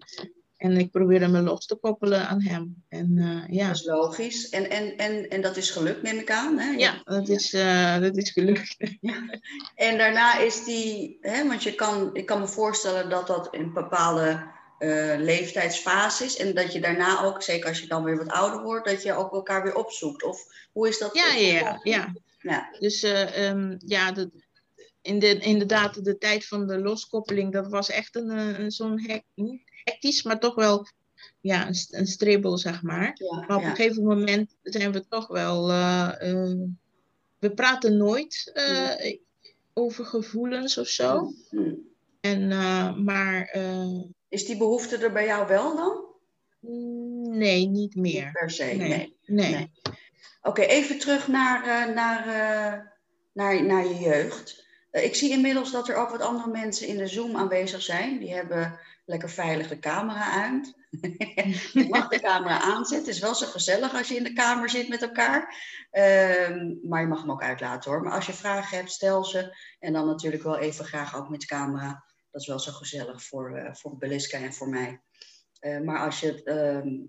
[0.62, 2.84] En ik probeerde me los te koppelen aan hem.
[2.90, 3.68] En, uh, ja.
[3.68, 4.50] Dat is logisch.
[4.50, 6.58] En, en, en, en dat is gelukt, neem ik aan.
[6.60, 6.72] Hè?
[6.72, 8.76] Ja, dat is, uh, dat is gelukt.
[9.02, 9.40] Ja.
[9.76, 13.74] En daarna is die, hè, want je kan, ik kan me voorstellen dat dat in
[13.74, 14.44] bepaalde
[14.80, 16.38] uh, leeftijdsfase is.
[16.38, 19.14] En dat je daarna ook, zeker als je dan weer wat ouder wordt, dat je
[19.14, 20.24] ook elkaar weer opzoekt.
[20.24, 20.40] Of
[20.72, 21.14] hoe is dat?
[21.14, 22.14] Ja, ja, ja.
[22.40, 22.76] ja.
[22.80, 23.04] Dus
[23.38, 24.30] um, ja, de,
[25.02, 28.30] in de, inderdaad, de tijd van de loskoppeling, dat was echt een,
[28.62, 29.24] een zo'n hek,
[29.84, 30.88] hectisch, maar toch wel
[31.42, 33.18] ja, een, een stribbel, zeg maar.
[33.48, 35.70] maar op een gegeven moment zijn we toch wel.
[35.70, 36.68] Uh, uh,
[37.40, 39.16] we praten nooit uh,
[39.74, 41.34] over gevoelens of zo.
[42.22, 42.48] En,
[43.04, 43.58] maar.
[44.30, 46.06] Is die behoefte er bij jou wel dan?
[47.38, 48.24] Nee, niet meer.
[48.24, 48.78] Niet per se, nee.
[48.78, 49.16] nee.
[49.26, 49.52] nee.
[49.52, 49.72] nee.
[50.42, 52.26] Oké, okay, even terug naar, naar,
[53.34, 54.70] naar, naar je jeugd.
[54.92, 58.20] Ik zie inmiddels dat er ook wat andere mensen in de Zoom aanwezig zijn.
[58.20, 60.74] Die hebben lekker veilig de camera uit.
[61.74, 62.98] je mag de camera aanzetten.
[62.98, 65.56] Het is wel zo gezellig als je in de kamer zit met elkaar.
[66.50, 68.02] Um, maar je mag hem ook uitlaten hoor.
[68.02, 69.58] Maar als je vragen hebt, stel ze.
[69.80, 72.06] En dan natuurlijk wel even graag ook met camera.
[72.32, 75.02] Dat is wel zo gezellig voor, uh, voor Beliska en voor mij.
[75.62, 76.42] Uh, maar als je,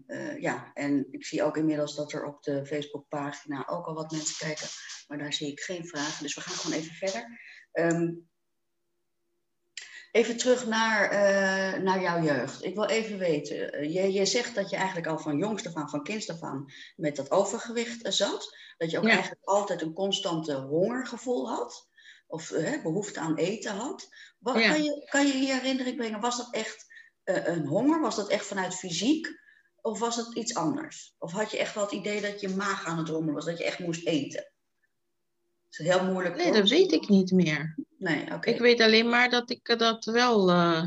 [0.06, 4.10] uh, ja, en ik zie ook inmiddels dat er op de Facebookpagina ook al wat
[4.10, 4.66] mensen kijken,
[5.06, 7.40] maar daar zie ik geen vragen, dus we gaan gewoon even verder.
[7.72, 8.30] Um,
[10.12, 12.64] Even terug naar, uh, naar jouw jeugd.
[12.64, 15.90] Ik wil even weten, uh, je, je zegt dat je eigenlijk al van jongste van,
[15.90, 18.56] van kinds af aan met dat overgewicht uh, zat.
[18.76, 19.10] Dat je ook ja.
[19.10, 21.88] eigenlijk altijd een constante hongergevoel had.
[22.26, 24.08] Of behoefte aan eten had.
[24.38, 24.70] Wat, ja.
[24.70, 26.86] kan, je, kan je je herinnering brengen, was dat echt
[27.24, 28.00] een honger?
[28.00, 29.28] Was dat echt vanuit fysiek?
[29.80, 31.14] Of was het iets anders?
[31.18, 33.58] Of had je echt wel het idee dat je maag aan het rommelen was, dat
[33.58, 34.51] je echt moest eten?
[35.76, 36.36] Dat is heel moeilijk.
[36.36, 37.74] Nee, dat weet ik niet meer.
[37.98, 38.34] Nee, oké.
[38.34, 38.54] Okay.
[38.54, 40.84] Ik weet alleen maar dat ik dat wel, uh,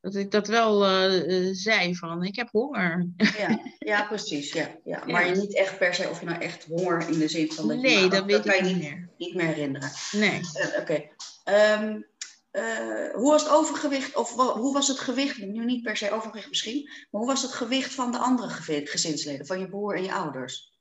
[0.00, 3.08] dat ik dat wel uh, zei van, ik heb honger.
[3.38, 4.52] Ja, ja precies.
[4.52, 5.04] Ja, ja.
[5.06, 5.32] Maar ja.
[5.32, 7.76] je niet echt per se of je nou echt honger in de zin van dat
[7.76, 9.08] Nee, je, dat weet dat ik niet meer.
[9.16, 9.90] Niet meer herinneren.
[10.12, 10.40] Nee.
[10.40, 10.80] Uh, oké.
[10.80, 11.12] Okay.
[11.82, 12.10] Um,
[13.12, 16.82] hoe was het overgewicht, of hoe was het gewicht, nu niet per se overgewicht misschien,
[16.82, 18.48] maar hoe was het gewicht van de andere
[18.86, 20.71] gezinsleden, van je broer en je ouders?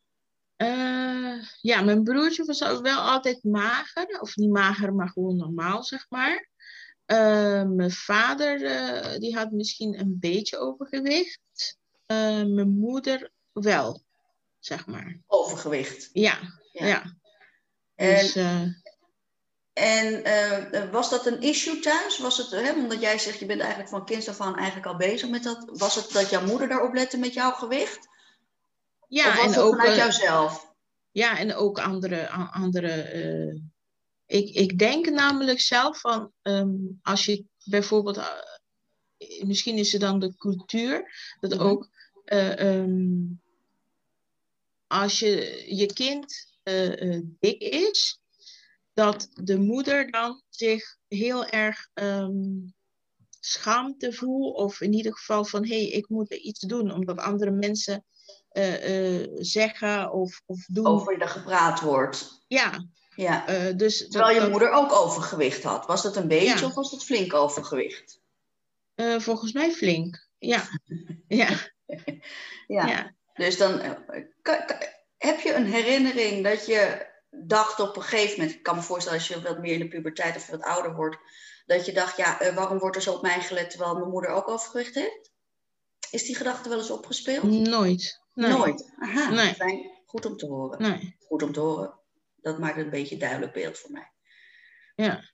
[0.61, 4.19] Uh, ja, mijn broertje was wel altijd mager.
[4.21, 6.49] Of niet mager, maar gewoon normaal, zeg maar.
[7.05, 11.77] Uh, mijn vader, uh, die had misschien een beetje overgewicht.
[12.05, 14.03] mijn moeder wel,
[14.59, 15.19] zeg maar.
[15.27, 16.09] Overgewicht?
[16.13, 16.37] Ja,
[16.71, 16.85] ja.
[16.85, 17.03] ja.
[17.95, 18.35] En, dus,
[19.73, 22.17] en was dat een issue thuis?
[22.19, 24.97] Was het, hè, omdat jij zegt, je bent eigenlijk van kinds af aan eigenlijk al
[24.97, 25.69] bezig met dat.
[25.73, 28.09] Was het dat jouw moeder daarop lette met jouw gewicht?
[29.11, 30.73] Ja, en ook vanuit jouzelf?
[31.11, 32.29] Ja, en ook andere.
[32.29, 33.61] andere uh,
[34.25, 38.17] ik, ik denk namelijk zelf van um, als je bijvoorbeeld.
[38.17, 38.27] Uh,
[39.41, 41.61] misschien is het dan de cultuur dat Mhm.
[41.61, 41.89] ook.
[42.25, 43.41] Uh, um,
[44.87, 46.49] als je je kind
[47.39, 48.19] dik is,
[48.93, 52.73] dat de moeder dan zich heel erg um,
[53.39, 57.17] schaamte voelt, of in ieder geval van hé, hey, ik moet er iets doen, omdat
[57.17, 58.05] andere mensen
[59.39, 60.87] zeggen of, of doen.
[60.87, 62.43] Over je gepraat wordt.
[62.47, 62.85] Ja.
[63.15, 63.49] ja.
[63.49, 65.85] Uh, dus Terwijl dat, je moeder ook overgewicht had.
[65.85, 66.65] Was dat een beetje ja.
[66.65, 68.19] of was dat flink overgewicht?
[69.17, 70.63] volgens mij flink, ja.
[71.27, 71.49] ja.
[72.67, 72.87] ja.
[72.87, 73.13] ja.
[73.33, 73.81] Dus dan
[75.17, 79.19] heb je een herinnering dat je dacht op een gegeven moment, ik kan me voorstellen
[79.19, 81.17] als je wat meer in de puberteit of wat ouder wordt,
[81.65, 84.47] dat je dacht, ja, waarom wordt er zo op mij gelet terwijl mijn moeder ook
[84.47, 85.31] overgewicht heeft?
[86.11, 87.43] Is die gedachte wel eens opgespeeld?
[87.43, 88.20] Nooit.
[88.41, 88.57] Nee.
[88.57, 88.93] Nooit.
[88.99, 89.53] Aha, nee.
[89.53, 89.91] fijn.
[90.05, 90.81] Goed om te horen.
[90.81, 91.15] Nee.
[91.19, 91.99] Goed om te horen.
[92.35, 94.11] Dat maakt een beetje een duidelijk beeld voor mij.
[94.95, 95.29] Ja.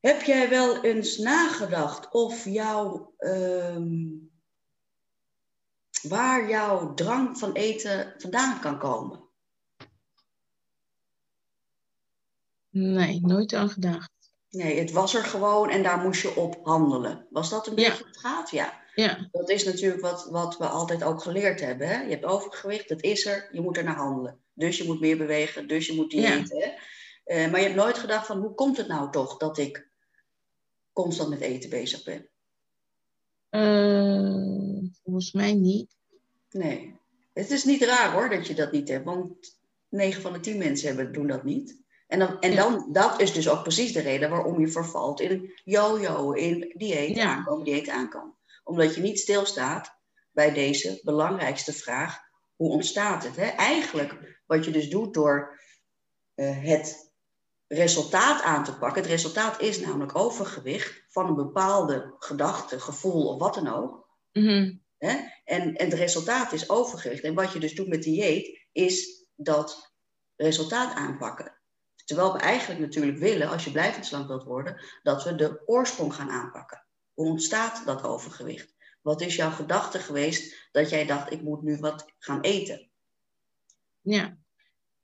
[0.00, 4.06] Heb jij wel eens nagedacht of jouw, ehm,
[6.02, 9.28] waar jouw drang van eten vandaan kan komen?
[12.70, 14.10] Nee, nooit aan gedacht.
[14.50, 17.26] Nee, het was er gewoon en daar moest je op handelen.
[17.30, 18.50] Was dat een beetje het gaat?
[18.50, 18.83] Ja.
[18.94, 19.28] Ja.
[19.32, 21.88] Dat is natuurlijk wat, wat we altijd ook geleerd hebben.
[21.88, 22.02] Hè?
[22.02, 24.38] Je hebt overgewicht, dat is er, je moet er naar handelen.
[24.52, 26.58] Dus je moet meer bewegen, dus je moet diëten.
[26.58, 26.74] Ja.
[27.26, 29.88] Uh, maar je hebt nooit gedacht van, hoe komt het nou toch dat ik
[30.92, 32.28] constant met eten bezig ben?
[33.50, 35.96] Uh, volgens mij niet.
[36.50, 36.96] Nee.
[37.32, 40.58] Het is niet raar hoor dat je dat niet hebt, want 9 van de 10
[40.58, 41.82] mensen hebben, doen dat niet.
[42.06, 45.52] En, dan, en dan, dat is dus ook precies de reden waarom je vervalt in
[45.64, 47.36] yo-yo, in dieet ja.
[47.36, 48.33] aankomen, dieet aankomen.
[48.64, 49.98] Omdat je niet stilstaat
[50.32, 52.18] bij deze belangrijkste vraag,
[52.56, 53.36] hoe ontstaat het?
[53.36, 53.46] Hè?
[53.46, 55.60] Eigenlijk wat je dus doet door
[56.34, 57.12] uh, het
[57.66, 59.02] resultaat aan te pakken.
[59.02, 64.08] Het resultaat is namelijk overgewicht van een bepaalde gedachte, gevoel of wat dan ook.
[64.32, 64.82] Mm -hmm.
[64.98, 65.16] Hè?
[65.44, 67.22] En, en het resultaat is overgewicht.
[67.22, 69.94] En wat je dus doet met dieet, is dat
[70.36, 71.58] resultaat aanpakken.
[72.04, 76.14] Terwijl we eigenlijk natuurlijk willen, als je blijvend slank wilt worden, dat we de oorsprong
[76.14, 76.83] gaan aanpakken.
[77.14, 78.74] Hoe ontstaat dat overgewicht?
[79.02, 82.88] Wat is jouw gedachte geweest dat jij dacht, ik moet nu wat gaan eten?
[84.00, 84.36] Ja.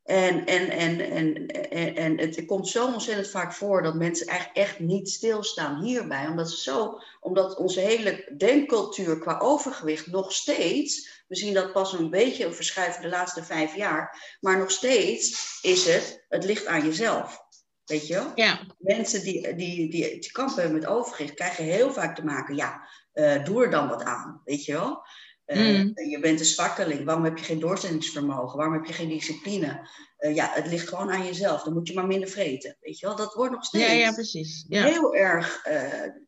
[0.02, 4.58] En, en, en, en, en, en het komt zo ontzettend vaak voor dat mensen eigenlijk
[4.58, 6.26] echt niet stilstaan hierbij.
[6.26, 11.92] Omdat, ze zo, omdat onze hele denkcultuur qua overgewicht nog steeds, we zien dat pas
[11.92, 16.66] een beetje een verschuiving de laatste vijf jaar, maar nog steeds is het, het ligt
[16.66, 17.48] aan jezelf.
[17.90, 18.32] Weet je wel?
[18.34, 18.60] Ja.
[18.78, 22.88] Mensen die, die, die, die kampen hebben met overgewicht krijgen heel vaak te maken, ja,
[23.14, 24.40] uh, doe er dan wat aan.
[24.44, 25.02] Weet je wel?
[25.46, 25.92] Uh, mm.
[26.08, 27.04] Je bent een zwakkeling.
[27.04, 28.56] Waarom heb je geen doorzettingsvermogen?
[28.56, 29.88] Waarom heb je geen discipline?
[30.18, 31.62] Uh, ja, het ligt gewoon aan jezelf.
[31.62, 32.76] Dan moet je maar minder vreten.
[32.80, 33.16] Weet je wel?
[33.16, 34.64] Dat wordt nog steeds ja, ja, precies.
[34.68, 34.84] Ja.
[34.84, 35.62] heel erg.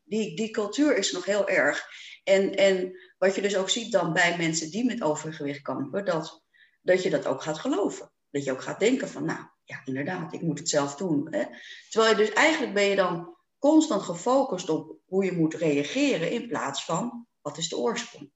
[0.05, 1.87] Die, die cultuur is nog heel erg.
[2.25, 6.43] En, en wat je dus ook ziet dan bij mensen die met overgewicht kampen, dat,
[6.81, 8.13] dat je dat ook gaat geloven.
[8.31, 11.27] Dat je ook gaat denken van, nou ja, inderdaad, ik moet het zelf doen.
[11.31, 11.45] Hè?
[11.91, 16.49] Terwijl je dus eigenlijk ben je dan constant gefocust op hoe je moet reageren in
[16.49, 18.31] plaats van wat is de oorsprong.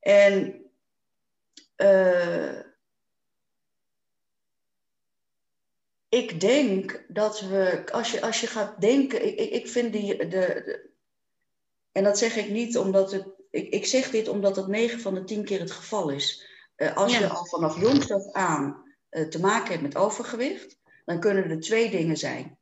[0.00, 0.62] En
[1.76, 2.58] uh,
[6.08, 10.28] ik denk dat we, als je, als je gaat denken, ik, ik vind die, de,
[10.28, 10.90] de,
[11.92, 15.14] en dat zeg ik niet omdat het, ik, ik zeg dit omdat het 9 van
[15.14, 16.46] de 10 keer het geval is.
[16.76, 17.18] Uh, als ja.
[17.18, 18.83] je al vanaf jongs af aan
[19.30, 22.58] te maken hebt met overgewicht, dan kunnen er twee dingen zijn.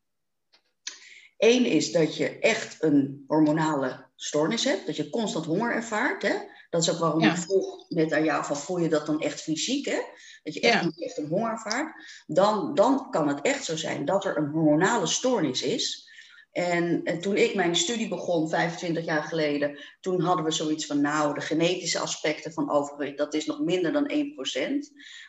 [1.38, 6.22] Eén is dat je echt een hormonale stoornis hebt, dat je constant honger ervaart.
[6.22, 6.34] Hè?
[6.70, 7.32] Dat is ook waarom ja.
[7.32, 10.00] ik vroeg net aan jou van voel je dat dan echt fysiek, hè?
[10.42, 10.90] Dat je echt, ja.
[10.96, 12.22] echt een honger ervaart.
[12.26, 16.10] Dan, dan kan het echt zo zijn dat er een hormonale stoornis is.
[16.52, 21.00] En, en, toen ik mijn studie begon, 25 jaar geleden, toen hadden we zoiets van,
[21.00, 24.14] nou, de genetische aspecten van overgewicht, dat is nog minder dan 1%.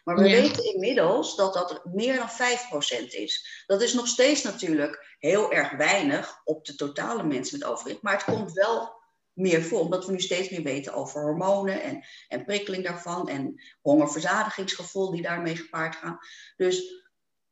[0.04, 0.42] Maar we ja.
[0.42, 3.64] weten inmiddels dat dat meer dan 5% is.
[3.66, 8.14] Dat is nog steeds natuurlijk heel erg weinig op de totale mensen met overgewicht, maar
[8.14, 9.02] het komt wel
[9.34, 13.62] meer voor, omdat we nu steeds meer weten over hormonen en, en prikkeling daarvan en
[13.82, 16.18] hongerverzadigingsgevoel die daarmee gepaard gaan.
[16.56, 17.03] Dus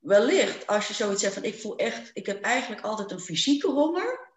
[0.02, 3.68] wellicht als je zoiets zegt van ik voel echt, ik heb eigenlijk altijd een fysieke
[3.68, 4.30] honger,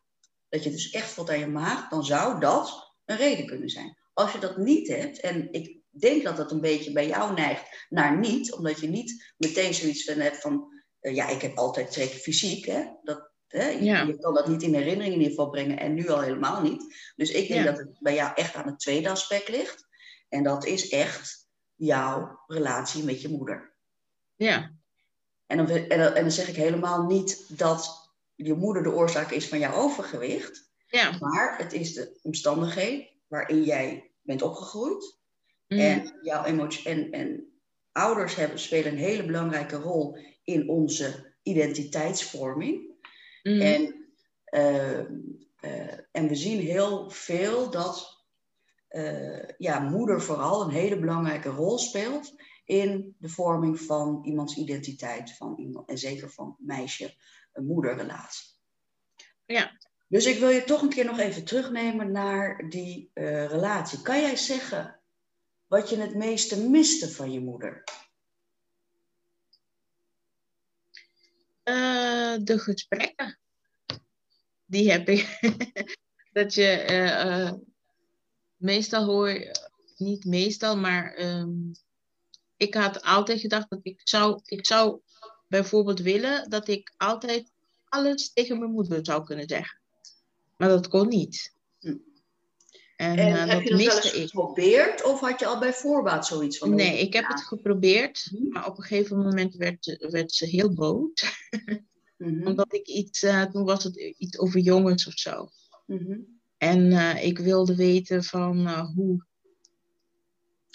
[0.49, 3.97] dat je dus echt voelt aan je maag, dan zou dat een reden kunnen zijn.
[4.13, 7.87] Als je dat niet hebt, en ik denk dat dat een beetje bij jou neigt
[7.89, 11.93] naar niet, omdat je niet meteen zoiets van hebt van, uh, ja, ik heb altijd
[11.93, 12.85] zeker fysiek, hè?
[13.03, 13.69] Dat, hè?
[13.69, 14.03] Je, Ja.
[14.03, 17.13] je kan dat niet in herinnering in ieder geval brengen en nu al helemaal niet.
[17.17, 17.71] Dus ik denk Ja.
[17.71, 19.87] dat het bij jou echt aan het tweede aspect ligt.
[20.29, 23.75] En dat is echt jouw relatie met je moeder.
[24.35, 24.73] Ja,
[25.59, 29.31] En dan, en, dan, en dan zeg ik helemaal niet dat je moeder de oorzaak
[29.31, 30.73] is van jouw overgewicht.
[30.87, 31.17] ja.
[31.19, 35.19] Maar het is de omstandigheid waarin jij bent opgegroeid.
[35.69, 35.79] Mm.
[35.79, 37.53] En, jouw emotie, en, en
[37.93, 42.93] ouders hebben, spelen een hele belangrijke rol in onze identiteitsvorming.
[43.43, 43.61] Mm.
[43.61, 43.95] En,
[44.45, 48.25] eh, eh, en we zien heel veel dat
[48.89, 52.35] eh, ja, moeder vooral een hele belangrijke rol speelt
[52.65, 58.47] in de vorming van iemands identiteit, van iemand, en zeker van meisje-moederrelatie.
[59.45, 59.79] Ja.
[60.09, 64.03] Dus ik wil je toch een keer nog even terugnemen naar die eh, relatie.
[64.03, 65.01] Kan jij zeggen
[65.67, 67.85] wat je het meeste miste van je moeder?
[71.63, 73.39] Eh, de gesprekken.
[74.65, 75.39] Die heb ik.
[76.33, 77.53] dat je eh, eh,
[78.57, 79.51] meestal hoor,
[79.97, 81.53] niet meestal, maar ehm,
[82.57, 85.01] ik had altijd gedacht dat ik zou, ik zou
[85.49, 87.53] bijvoorbeeld willen dat ik altijd
[87.89, 89.79] alles tegen mijn moeder zou kunnen zeggen.
[90.57, 91.55] Maar dat kon niet.
[91.81, 91.97] Hm.
[92.97, 96.27] En, en uh, heb je dat wel eens geprobeerd of had je al bij voorbaat
[96.27, 96.75] zoiets van?
[96.75, 98.49] Nee, ik heb het geprobeerd, hm.
[98.49, 101.11] maar op een gegeven moment werd, werd ze heel boos.
[102.17, 102.47] Mhm.
[102.49, 105.49] Omdat ik iets, uh, toen was het iets over jongens of zo.
[105.87, 106.19] Mhm.
[106.59, 109.27] En uh, ik wilde weten van hoe.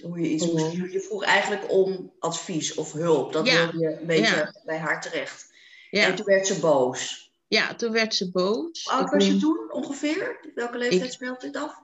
[0.02, 3.34] Hoe je iets moest Je vroeg eigenlijk om advies of hulp.
[3.34, 3.58] Dat ja.
[3.58, 4.54] wilde je een beetje ja.
[4.66, 5.52] bij haar terecht.
[5.90, 6.06] Ja.
[6.06, 7.32] En toen werd ze boos.
[7.48, 8.84] Ja, toen werd ze boos.
[8.84, 10.52] Hoe oud was je toen ongeveer?
[10.56, 11.82] Welke leeftijd ik, speelt dit af?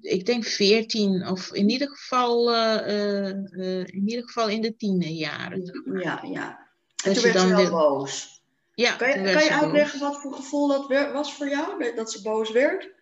[0.00, 5.82] Ik denk 14 of in ieder geval, uh, uh, in, ieder geval in de tienerjaren.
[6.00, 6.68] Ja, ja.
[7.04, 8.42] En toen werd ze wel boos.
[8.74, 10.08] Ja, kan je, kan je uitleggen boos.
[10.08, 12.94] wat voor gevoel dat was voor jou, dat ze boos werd?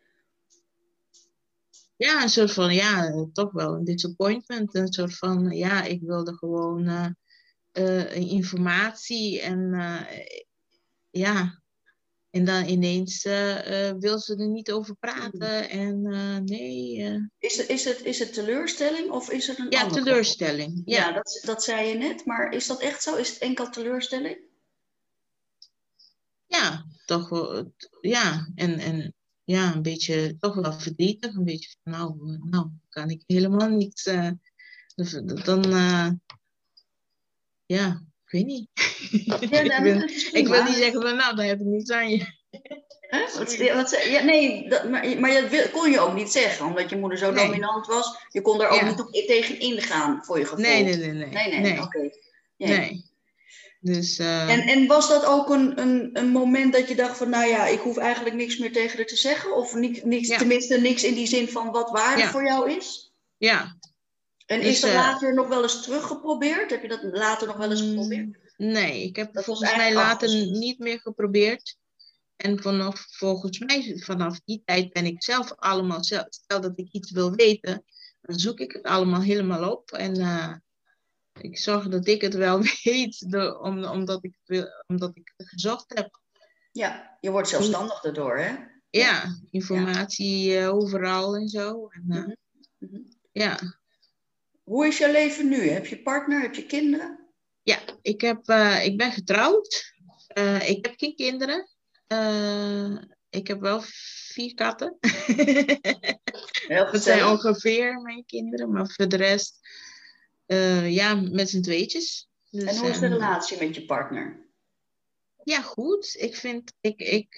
[1.96, 4.74] Ja, een soort van, ja, toch wel een disappointment.
[4.74, 7.14] Een soort van, ja, ik wilde gewoon
[7.72, 9.74] uh, informatie en
[11.11, 11.62] ja,
[12.30, 13.22] en dan ineens
[13.98, 15.70] wil ze er niet over praten.
[15.70, 17.28] En uh, nee.
[17.38, 20.83] Is, het, is, het, is het teleurstelling of is het een Ja, teleurstelling.
[20.85, 22.24] Ja, ja dat, dat zei je net.
[22.24, 23.16] Maar is dat echt zo?
[23.16, 24.38] Is het enkel teleurstelling?
[26.46, 27.72] Ja, toch wel.
[28.00, 31.35] Ja, en, en ja, een beetje toch wel verdrietig.
[31.35, 34.02] Een beetje van, nou, nou kan ik helemaal niets.
[35.44, 36.20] dan,
[37.66, 38.02] ja,
[38.35, 38.68] weet niet.
[39.11, 39.50] Ja, ik,
[39.83, 40.02] wil,
[40.33, 42.42] ik, wil, niet zeggen van nou, dan heb ik niets aan je.
[43.11, 46.96] Wat, wat, ja, nee, dat, maar, maar dat kon je ook niet zeggen, omdat je
[46.96, 48.26] moeder zo dominant was.
[48.28, 50.64] Je kon daar ook niet op, tegen ingaan voor je gevoel.
[50.64, 51.12] Nee, nee, nee.
[51.12, 51.61] Nee, nee, nee.
[51.61, 51.83] nee.
[51.83, 52.11] oké.
[52.57, 53.12] Nee.
[53.84, 54.50] Dus, uh...
[54.50, 57.66] en, en was dat ook een, een, een moment dat je dacht van, nou ja,
[57.66, 59.56] ik hoef eigenlijk niks meer tegen haar te zeggen?
[59.56, 63.12] Of niet, niks, tenminste niks in die zin van wat waarde voor jou is?
[63.36, 63.76] Ja,
[64.46, 66.70] en is dat uh, later nog wel eens teruggeprobeerd?
[66.70, 68.26] Heb je dat later nog wel eens geprobeerd?
[68.56, 71.76] Mm, nee, ik heb dat volgens mij later niet meer geprobeerd.
[72.36, 76.88] En vanaf, volgens mij vanaf die tijd ben ik zelf allemaal, zelf, stel dat ik
[76.90, 77.84] iets wil weten,
[78.20, 79.90] dan zoek ik het allemaal helemaal op.
[79.90, 80.52] En uh,
[81.40, 83.26] ik zorg dat ik het wel weet,
[83.60, 84.36] om, omdat, ik,
[84.86, 86.20] omdat ik het gezocht heb.
[86.72, 88.54] Ja, je wordt zelfstandig daardoor, hè?
[88.90, 90.62] Ja, informatie ja.
[90.62, 91.88] Uh, overal en zo.
[91.88, 92.34] En, mm
[92.78, 93.08] -hmm.
[93.32, 93.58] Ja.
[94.62, 95.68] Hoe is jouw leven nu?
[95.68, 96.40] Heb je partner?
[96.40, 97.28] Heb je kinderen?
[97.62, 99.92] Ja, ik, heb, uh, ik ben getrouwd.
[100.66, 101.68] Ik heb geen kinderen.
[103.30, 103.80] Ik heb wel
[104.34, 104.96] vier katten.
[106.66, 109.58] Heel dat zijn ongeveer mijn kinderen, maar voor de rest,
[110.90, 112.28] ja, met z'n tweetjes.
[112.50, 114.48] Dus, en hoe is de relatie met je partner?
[115.44, 116.14] Ja, goed.
[116.18, 117.35] Ik vind, ik, ik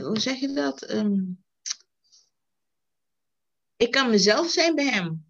[0.00, 0.90] hoe zeg je dat?
[0.90, 1.42] Um,
[3.82, 5.24] ik kan mezelf zijn bij hem.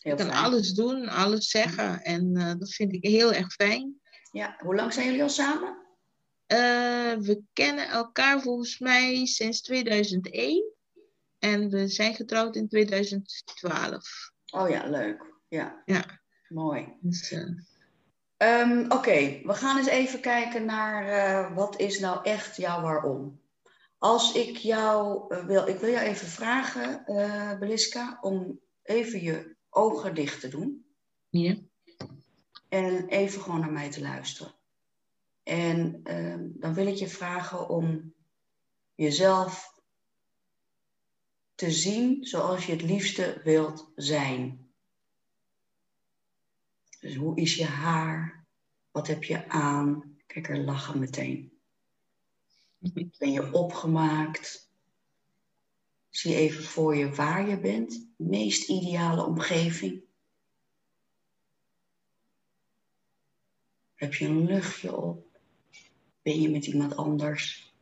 [0.00, 2.02] Heel ik kan alles doen, alles zeggen.
[2.02, 4.00] En uh, dat vind ik heel erg fijn.
[4.32, 5.68] Ja, hoe lang zijn jullie al samen?
[6.46, 10.72] Uh, we kennen elkaar volgens mij sinds 2001.
[11.38, 14.30] En we zijn getrouwd in 2012.
[14.50, 15.34] Oh ja, leuk.
[15.48, 15.82] Ja.
[15.84, 16.04] ja.
[16.48, 16.96] Mooi.
[17.00, 17.58] Dus, uh...
[18.38, 23.40] um, Oké, we gaan eens even kijken naar wat is nou echt jouw waarom.
[23.98, 27.04] Als ik jou uh, wil, ik wil jou even vragen,
[27.58, 30.84] Beliska, om even je ogen dicht te doen.
[31.30, 31.56] Ja.
[32.68, 34.52] En even gewoon naar mij te luisteren.
[35.42, 38.12] En uh, dan wil ik je vragen om
[38.94, 39.77] jezelf
[41.58, 44.68] te zien zoals je het liefste wilt zijn.
[47.00, 48.46] Dus hoe is je haar?
[48.90, 50.16] Wat heb je aan?
[50.26, 51.52] Kijk, er lachen meteen.
[53.18, 54.70] Ben je opgemaakt?
[56.10, 58.06] Zie even voor je waar je bent.
[58.16, 60.02] Meest ideale omgeving.
[63.94, 65.40] Heb je een luchtje op?
[66.22, 67.72] Ben je met iemand anders?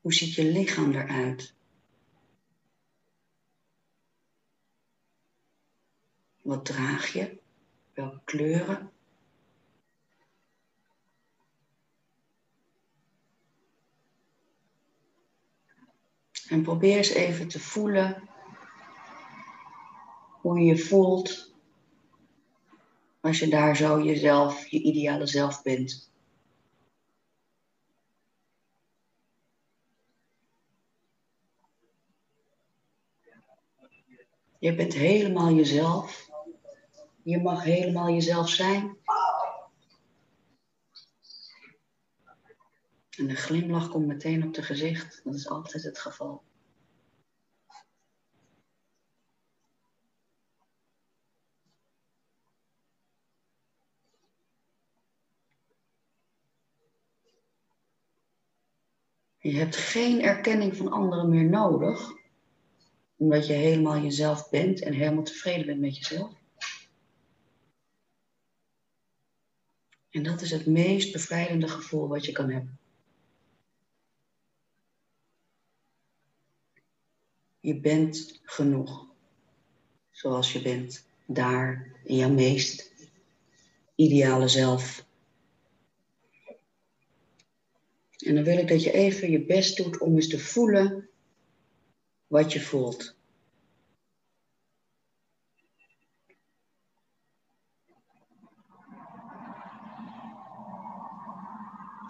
[0.00, 1.55] Hoe ziet je lichaam eruit?
[6.46, 7.38] Wat draag je?
[7.94, 8.92] Welke kleuren?
[16.48, 18.28] En probeer eens even te voelen
[20.40, 21.54] hoe je je voelt
[23.20, 26.10] als je daar zo jezelf, je ideale zelf bent.
[34.58, 36.25] Je bent helemaal jezelf.
[37.26, 38.96] Je mag helemaal jezelf zijn.
[43.18, 45.20] En de glimlach komt meteen op je gezicht.
[45.24, 46.42] Dat is altijd het geval.
[59.38, 62.12] Je hebt geen erkenning van anderen meer nodig,
[63.16, 66.45] omdat je helemaal jezelf bent en helemaal tevreden bent met jezelf.
[70.16, 72.78] En dat is het meest bevrijdende gevoel wat je kan hebben.
[77.60, 79.06] Je bent genoeg,
[80.10, 82.92] zoals je bent, daar in jouw meest
[83.94, 85.06] ideale zelf.
[88.18, 91.08] En dan wil ik dat je even je best doet om eens te voelen
[92.26, 93.15] wat je voelt.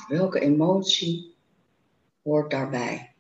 [0.09, 1.35] Welke emotie
[2.23, 3.15] hoort daarbij?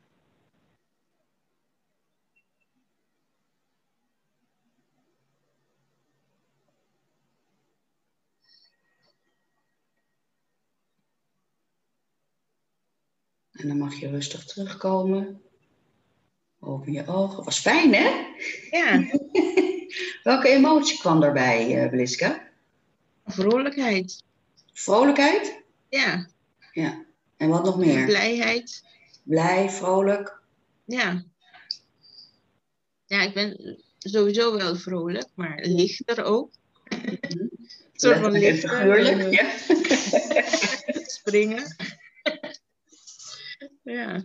[13.53, 15.43] En dan mag je rustig terugkomen.
[16.61, 17.45] Open je ogen.
[17.45, 18.09] Was fijn, hè?
[18.71, 19.05] Ja.
[20.23, 22.49] Welke emotie kwam daarbij, uh, Bliska?
[23.25, 24.23] Vrolijkheid.
[24.73, 25.63] Vrolijkheid?
[25.89, 26.27] Ja.
[26.77, 27.05] Ja.
[27.37, 28.05] En wat nog meer?
[28.05, 28.83] Blijheid.
[29.23, 30.41] Blij, vrolijk.
[30.85, 31.25] Ja.
[33.07, 36.51] Ja, ik ben sowieso wel vrolijk, maar lichter ook.
[36.89, 37.55] Mm
[37.93, 38.69] soort van lichter.
[38.71, 39.51] Figuurlijk, ja.
[41.17, 41.77] Springen.
[43.83, 44.23] ja.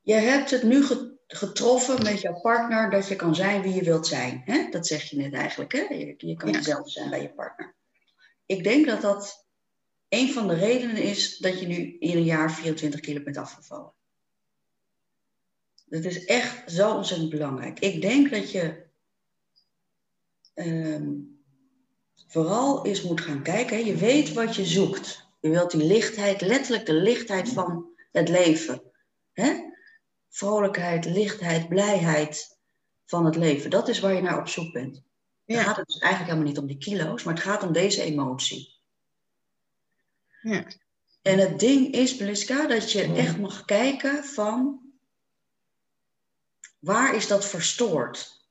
[0.00, 0.84] Je hebt het nu
[1.26, 4.42] getroffen met jouw partner dat je kan zijn wie je wilt zijn.
[4.44, 4.68] Hè?
[4.70, 5.72] Dat zeg je net eigenlijk.
[5.72, 5.80] Hè?
[5.80, 6.56] Je, je kan Ja.
[6.56, 7.74] jezelf zijn bij je partner.
[8.46, 9.45] Ik denk dat dat
[10.08, 13.92] een van de redenen is dat je nu in een jaar 24 kilo bent afgevallen.
[15.86, 17.78] Dat is echt zo ontzettend belangrijk.
[17.80, 18.84] Ik denk dat je
[20.54, 21.12] ehm,
[22.28, 23.76] vooral eens moet gaan kijken.
[23.76, 23.82] hè.
[23.82, 25.28] Je weet wat je zoekt.
[25.40, 28.82] Je wilt die lichtheid, letterlijk de lichtheid van het leven.
[29.32, 29.54] Hè?
[30.28, 32.58] Vrolijkheid, lichtheid, blijheid
[33.04, 33.70] van het leven.
[33.70, 34.94] Dat is waar je naar op zoek bent.
[35.44, 35.62] Dan Ja.
[35.62, 38.75] gaat het dus eigenlijk helemaal niet om die kilo's, maar het gaat om deze emotie.
[40.50, 40.66] Ja.
[41.22, 44.80] En het ding is, Bliska, dat je echt mag kijken van
[46.78, 48.44] waar is dat verstoord?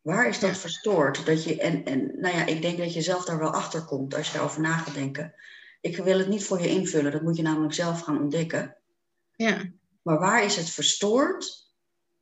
[0.00, 0.56] Waar is dat Ja.
[0.56, 1.26] verstoord?
[1.26, 4.14] Dat je, en, en nou ja, ik denk dat je zelf daar wel achter komt
[4.14, 5.34] als je daarover na gaat denken.
[5.80, 8.76] Ik wil het niet voor je invullen, dat moet je namelijk zelf gaan ontdekken.
[9.36, 9.62] Ja.
[10.02, 11.70] Maar waar is het verstoord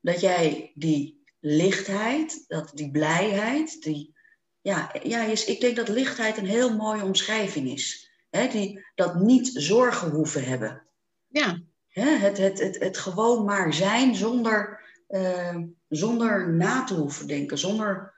[0.00, 4.14] dat jij die lichtheid, dat, die blijheid, die,
[4.60, 8.03] ja, ja, is- ik denk dat lichtheid een heel mooie omschrijving is.
[8.34, 10.82] Hè, die, dat niet zorgen hoeven hebben.
[11.28, 11.60] Ja.
[11.88, 15.56] Hè, het, het, het, het gewoon maar zijn zonder, eh,
[15.88, 18.14] zonder na te hoeven denken, zonder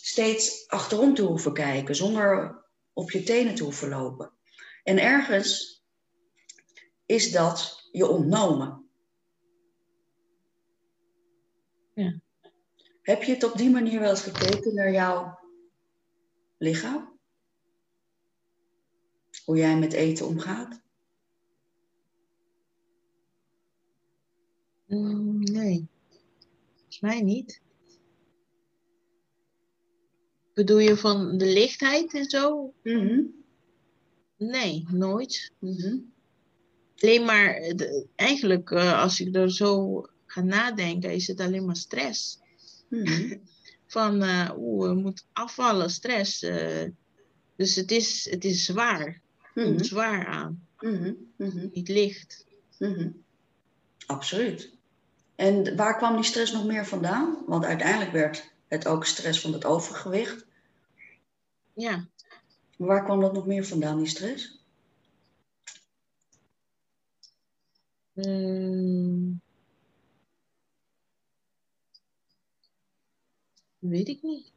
[0.00, 2.58] steeds achterom te hoeven kijken, zonder
[2.92, 4.32] op je tenen te hoeven lopen.
[4.82, 5.84] En ergens
[7.06, 8.88] is dat je ontnomen.
[11.94, 12.20] Ja.
[13.02, 15.38] Heb je het op die manier wel eens gekeken naar jouw
[16.58, 17.15] lichaam?
[19.46, 20.80] Hoe jij met eten omgaat?
[24.86, 25.86] Mm, nee.
[26.74, 27.60] Volgens mij niet.
[30.54, 32.72] Bedoel je van de lichtheid en zo?
[32.82, 33.20] Mhm,
[34.36, 35.52] Nee, nooit.
[35.58, 35.98] mhm.
[36.96, 41.64] Alleen maar, eh, de- eigenlijk eh, als ik er zo ga nadenken, is het alleen
[41.64, 42.38] maar stress.
[42.88, 43.38] Mhm.
[43.86, 46.40] Van, eh oeh, we moeten afvallen, stress.
[47.56, 49.24] dus het is, het is zwaar.
[49.56, 52.46] Mhm, zwaar aan, mhm, mhm, niet licht.
[52.78, 53.10] mhm.
[54.06, 54.76] Absoluut.
[55.36, 57.42] En waar kwam die stress nog meer vandaan?
[57.46, 60.46] Want uiteindelijk werd het ook stress van het overgewicht.
[61.74, 62.08] Ja,
[62.76, 64.64] Maar waar kwam dat nog meer vandaan, die stress?
[68.16, 69.40] mm,
[73.78, 74.52] weet ik niet.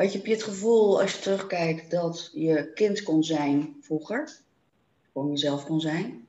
[0.00, 4.40] Had je, heb je het gevoel, als je terugkijkt, dat je kind kon zijn vroeger?
[5.12, 6.28] Gewoon jezelf kon zijn?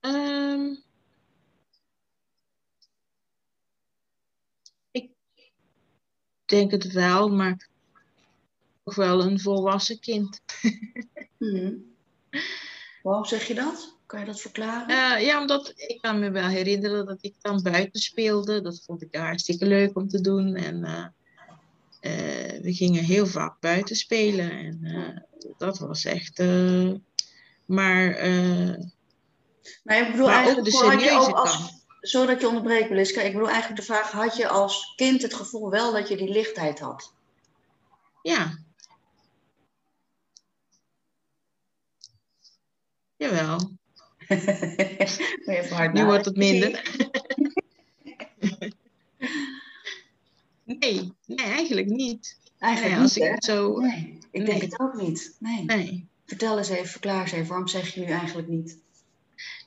[0.00, 0.74] Ehm,
[4.90, 5.10] ik
[6.44, 7.68] denk het wel, maar
[8.84, 10.40] toch wel een volwassen kind.
[11.38, 11.74] Mhm.
[13.02, 13.95] Waarom zeg je dat?
[14.06, 14.88] Kan je dat verklaren?
[14.88, 18.60] Eh, ja, omdat ik kan me wel herinneren dat ik dan buiten speelde.
[18.60, 20.54] Dat vond ik hartstikke leuk om te doen.
[20.54, 21.04] En eh,
[22.00, 24.50] eh, we gingen heel vaak buiten spelen.
[24.50, 25.26] En
[25.58, 26.38] dat was echt.
[27.66, 28.08] maar
[29.82, 33.20] Maar ik bedoel maar ook eigenlijk, de had je ook als, je onderbreekt, Beliska.
[33.20, 36.30] Ik bedoel eigenlijk de vraag, had je als kind het gevoel wel dat je die
[36.30, 37.12] lichtheid had?
[38.22, 38.58] Ja.
[43.16, 43.75] Jawel.
[45.70, 46.82] Hard nu wordt het minder.
[50.64, 52.38] nee, nee, eigenlijk niet.
[52.58, 53.80] Eigenlijk nee, als niet, ik zo...
[53.80, 54.44] Nee, ik Nee.
[54.44, 55.36] denk het ook niet.
[55.38, 55.64] Nee.
[55.64, 56.08] Nee.
[56.24, 58.78] Vertel eens even, verklaar eens even, waarom zeg je nu eigenlijk niet?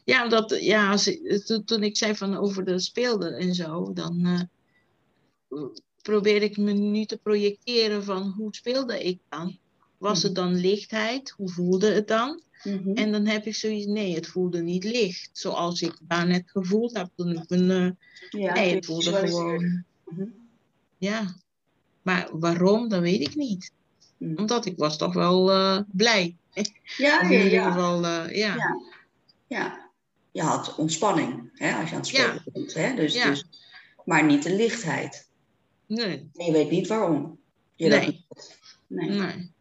[0.04, 1.18] Ja, omdat ja, als
[1.66, 5.62] toen ik zei van over de speelde en zo, dan eh,
[6.02, 9.58] probeerde ik me nu te projecteren van hoe speelde ik dan?
[9.98, 11.30] Was het dan lichtheid?
[11.30, 12.42] Hoe voelde het dan?
[12.64, 12.92] Mhm.
[12.94, 15.30] En dan heb ik zoiets, nee, het voelde niet licht.
[15.34, 20.26] Zoals ik daarnet gevoeld heb toen ik mijn, eh, ja, nee, het voelde gewoon, Mhm.
[20.98, 21.36] ja.
[22.02, 23.72] Maar waarom, dat weet ik niet.
[24.18, 24.38] Mhm.
[24.38, 26.36] Omdat ik was toch wel eh, blij.
[26.98, 28.56] Ja, in ieder geval, eh, ja.
[28.56, 28.82] Ja.
[29.48, 29.88] ja.
[30.32, 32.24] Je had ontspanning hè, als je aan het Ja.
[32.24, 32.74] spelen bent.
[32.74, 32.96] Hè?
[32.96, 33.30] Dus, Ja.
[33.30, 33.46] dus,
[34.06, 35.28] maar niet de lichtheid.
[35.86, 37.40] Nee, En je weet niet waarom.
[37.76, 39.10] Je dat nee.
[39.10, 39.52] nee.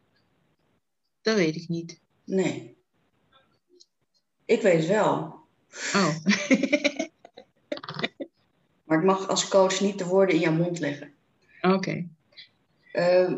[1.22, 2.00] Dat weet ik niet.
[2.24, 2.76] Nee.
[4.48, 5.14] Ik weet het wel.
[5.94, 6.14] Oh.
[8.84, 11.14] Maar ik mag als coach niet de woorden in jouw mond leggen.
[11.60, 12.08] Oké.
[12.92, 13.36] Ehm,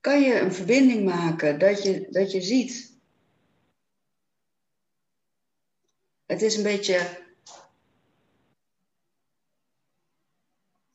[0.00, 2.98] kan je een verbinding maken dat je, dat je ziet.
[6.26, 7.24] Het is een beetje.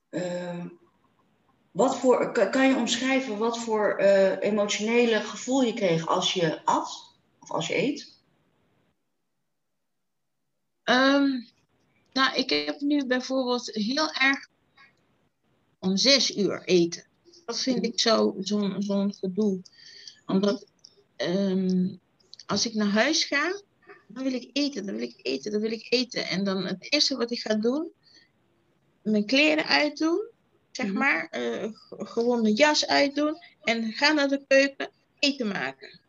[0.10, 0.66] eh,
[1.72, 7.16] wat voor, kan, je omschrijven wat voor eh, emotionele gevoel je kreeg als je at
[7.40, 8.20] of als je eet?
[10.84, 11.42] Ehm,
[12.14, 14.50] nou, ik heb nu bijvoorbeeld heel erg
[15.80, 17.08] om zes uur eten.
[17.46, 19.62] Dat vind ik zo- zo'n zo'n gedoe.
[20.26, 20.66] Omdat
[21.16, 21.96] ehm,
[22.46, 23.62] als ik naar huis ga,
[24.08, 26.28] dan wil ik eten, dan wil ik eten, dan wil ik eten.
[26.28, 27.92] En dan het eerste wat ik ga doen,
[29.02, 30.31] mijn kleren uitdoen,
[30.72, 30.98] zeg Mhm.
[30.98, 31.28] maar.
[31.32, 36.00] eh, gewoon mijn jas uitdoen en ga naar de keuken eten maken.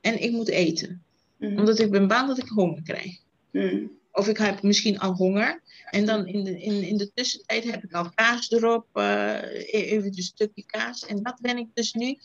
[0.00, 1.02] En ik moet eten.
[1.36, 1.58] Mhm.
[1.58, 3.18] Omdat ik ben bang dat ik honger krijg.
[3.50, 3.82] Mhm.
[4.12, 5.60] Of ik heb misschien al honger.
[5.90, 8.86] En dan in de, in, in de tussentijd heb ik al kaas erop.
[8.92, 9.42] eh,
[9.72, 11.06] even een stukje kaas.
[11.06, 12.18] En dat ben ik dus nu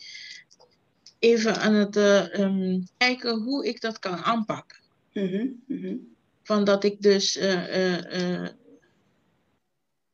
[1.19, 4.77] even aan het eh, ehm, kijken hoe ik dat kan aanpakken.
[5.13, 5.95] Mhm.
[6.43, 7.39] Van dat ik dus.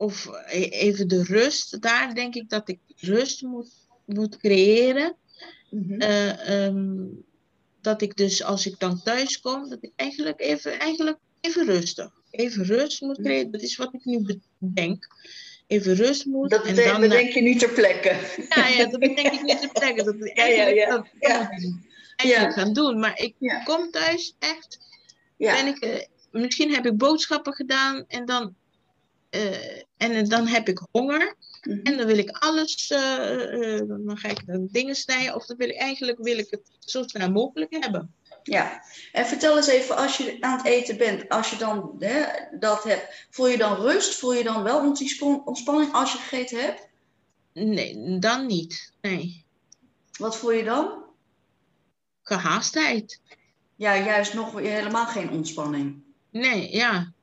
[0.02, 1.82] Of e- even de rust.
[1.82, 3.72] Daar denk ik dat ik rust moet,
[4.06, 5.16] moet creëren.
[5.70, 6.02] Mhm.
[6.02, 7.06] Eh, ehm,
[7.82, 12.12] dat ik dus als ik dan thuis kom, dat ik eigenlijk even, eigenlijk even rustig.
[12.32, 13.52] Even rust moet creëren.
[13.52, 15.08] Dat is wat ik nu bedenk.
[15.68, 16.50] Even rust moet.
[16.50, 18.16] Dat en dan, bedenk je niet ter plekke.
[18.56, 20.06] ja, ja, dat bedenk ik niet te plekken.
[20.06, 21.38] Dat ik Ja, ja, eigenlijk, ja.
[22.16, 22.52] dat Ja.
[22.52, 23.00] gaan doen.
[23.00, 24.80] Maar ik kom thuis echt.
[25.38, 28.56] Ben ik, eh, misschien heb ik boodschappen gedaan en dan,
[29.98, 31.36] en dan heb ik honger.
[31.62, 31.80] Mhm.
[31.84, 35.36] En dan wil ik alles, eh, eh, dan ga ik dan dingen snijden.
[35.36, 38.14] Of dan wil ik eigenlijk wil ik het zo snel mogelijk hebben.
[38.44, 42.26] Ja, en vertel eens even, als je aan het eten bent, als je dan hè,
[42.60, 44.16] dat hebt, voel je dan rust?
[44.16, 46.88] Voel je dan wel ontspan- ontspanning als je gegeten hebt?
[47.54, 48.94] Nee, dan niet.
[49.02, 49.46] Nee.
[50.18, 51.04] Wat voel je dan?
[52.22, 53.20] Gehaastheid.
[53.76, 56.04] Ja, juist nog weer helemaal geen ontspanning.
[56.30, 57.14] Nee, ja.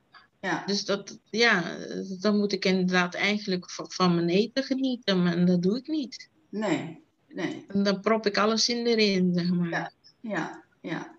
[0.40, 1.76] Ja, Dus dat, ja,
[2.20, 5.22] dan moet ik inderdaad eigenlijk van, van mijn eten genieten.
[5.22, 6.30] Maar dat doe ik niet.
[6.48, 9.68] nee, nee, En dan prop ik alles in erin, zeg maar.
[9.70, 9.92] Ja.
[10.20, 11.16] ja, ja.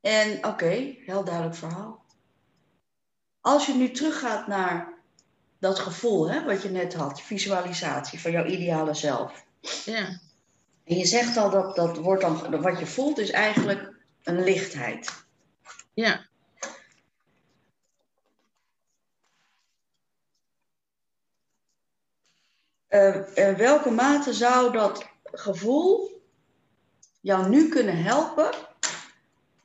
[0.00, 2.04] En oké, heel duidelijk verhaal.
[3.40, 4.98] Als je nu teruggaat naar
[5.58, 9.44] dat gevoel, hè, wat je net had, visualisatie van jouw ideale zelf.
[9.84, 10.20] ja.
[10.84, 15.24] En je zegt al dat, dat wordt dan, wat je voelt is eigenlijk een lichtheid.
[15.94, 16.28] ja.
[23.34, 26.22] In welke mate zou dat gevoel
[27.20, 28.50] jou nu kunnen helpen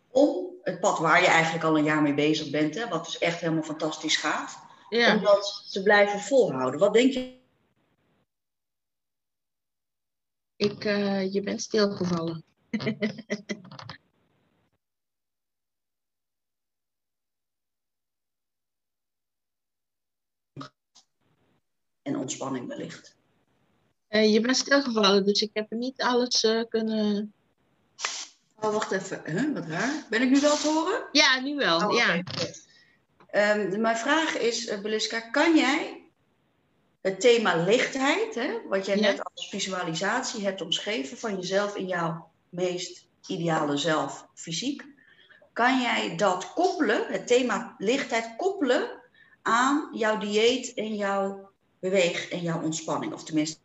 [0.09, 3.17] om het pad waar je eigenlijk al een jaar mee bezig bent, hè, wat dus
[3.17, 4.57] echt helemaal fantastisch gaat,
[4.89, 6.79] om dat te blijven volhouden?
[6.79, 7.43] Wat denk je?
[10.55, 12.43] Ik, eh, je bent stilgevallen.
[22.05, 23.14] En ontspanning wellicht.
[24.15, 27.33] Eh, je bent stilgevallen, dus ik heb niet alles eh, kunnen...
[28.55, 29.21] Oh, wacht even.
[29.25, 30.05] Huh, wat raar.
[30.09, 31.07] Ben ik nu wel te horen?
[31.11, 31.87] Ja, nu wel.
[31.87, 32.23] Oh, ja.
[33.27, 36.09] Ehm, mijn vraag is, uh, Beliska, kan jij
[37.01, 39.01] het thema lichtheid, hè, wat jij Ja.
[39.01, 44.85] net als visualisatie hebt omschreven van jezelf in jouw meest ideale zelf, fysiek,
[45.53, 49.01] kan jij dat koppelen, het thema lichtheid koppelen
[49.41, 53.13] aan jouw dieet en jouw beweeg in jouw ontspanning.
[53.13, 53.63] Of tenminste.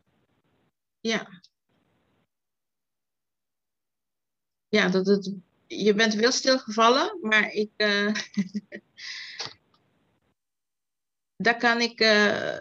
[1.01, 1.41] Ja.
[4.69, 5.35] Ja, dat het,
[5.67, 7.71] je bent wel stilgevallen, maar ik.
[7.77, 8.15] Uh,
[11.37, 12.01] daar kan ik.
[12.01, 12.59] Uh,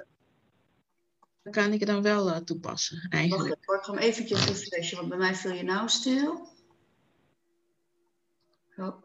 [1.41, 3.65] daar kan ik dan wel uh, toepassen, eigenlijk.
[3.65, 6.47] Wacht, ik ga hem eventjes refreshen, want bij mij viel je nou stil.
[8.77, 9.03] Oh.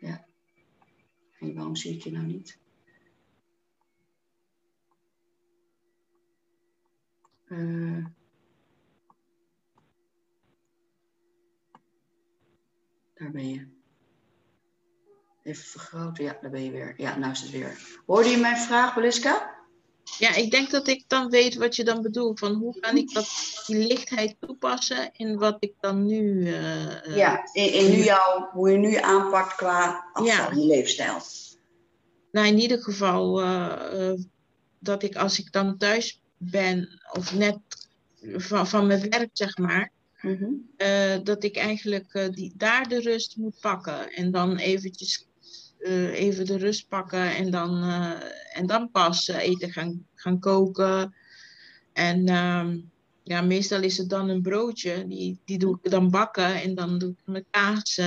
[0.00, 0.26] Ja.
[1.38, 2.61] En waarom zie ik je nou niet?
[7.52, 8.04] Uh,
[13.14, 13.66] daar ben je.
[15.42, 16.24] Even vergroten.
[16.24, 16.94] Ja, daar ben je weer.
[16.96, 18.00] Ja, nou is het weer.
[18.06, 19.60] Hoorde je mijn vraag, Beliska?
[20.18, 22.38] Ja, ik denk dat ik dan weet wat je dan bedoelt.
[22.38, 23.28] Van hoe kan ik dat,
[23.66, 26.46] die lichtheid toepassen in wat ik dan nu...
[26.46, 30.50] Uh, ja, in, in, nu jou, hoe je nu aanpakt qua afval, ja.
[30.50, 31.20] je leefstijl.
[32.30, 34.12] Nou, in ieder geval uh,
[34.78, 37.58] dat ik als ik dan thuis ben of net
[38.20, 39.90] van, van mijn werk, zeg maar,
[40.20, 40.70] mm
[41.24, 45.26] dat ik eigenlijk uh, die, daar de rust moet pakken en dan eventjes
[45.78, 47.84] uh, even de rust pakken en dan,
[48.52, 51.14] en dan pas eten gaan, gaan koken.
[51.92, 52.78] En ehm,
[53.22, 56.98] ja, meestal is het dan een broodje, die, die doe ik dan bakken en dan
[56.98, 58.00] doe ik met kaas,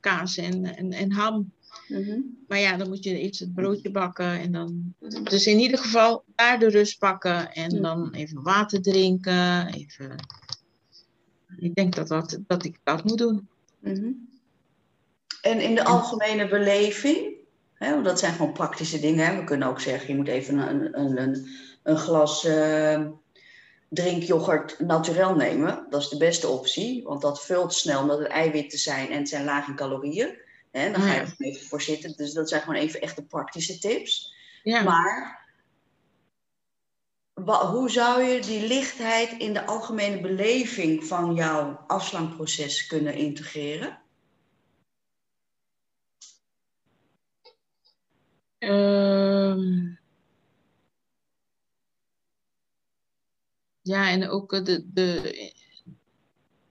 [0.00, 1.52] kaas en, en, en ham.
[1.88, 2.20] Mhm.
[2.48, 4.94] Maar ja, dan moet je eerst het broodje bakken en dan.
[5.22, 9.66] Dus in ieder geval daar de rust pakken en dan even water drinken.
[9.66, 10.14] Even...
[11.58, 13.48] Ik denk dat, dat, dat ik dat moet doen.
[13.78, 14.10] Mhm.
[15.42, 17.34] En in de algemene beleving,
[17.74, 19.26] hè, want dat zijn gewoon praktische dingen.
[19.26, 19.36] Hè.
[19.36, 21.46] We kunnen ook zeggen, je moet even een, een, een,
[21.82, 23.06] een glas uh,
[23.88, 25.86] drinkyoghurt naturel nemen.
[25.90, 29.28] Dat is de beste optie, want dat vult snel met het eiwitten zijn en het
[29.28, 30.44] zijn laag in calorieën.
[30.76, 32.16] Hè, dan ga je er even voor zitten.
[32.16, 34.34] Dus dat zijn gewoon even echte praktische tips.
[34.62, 34.82] Ja.
[34.82, 35.44] Maar
[37.70, 44.02] hoe zou je die lichtheid in de algemene beleving van jouw afslankproces kunnen integreren?
[48.58, 49.98] Um,
[53.82, 55.52] ja, en ook de, de,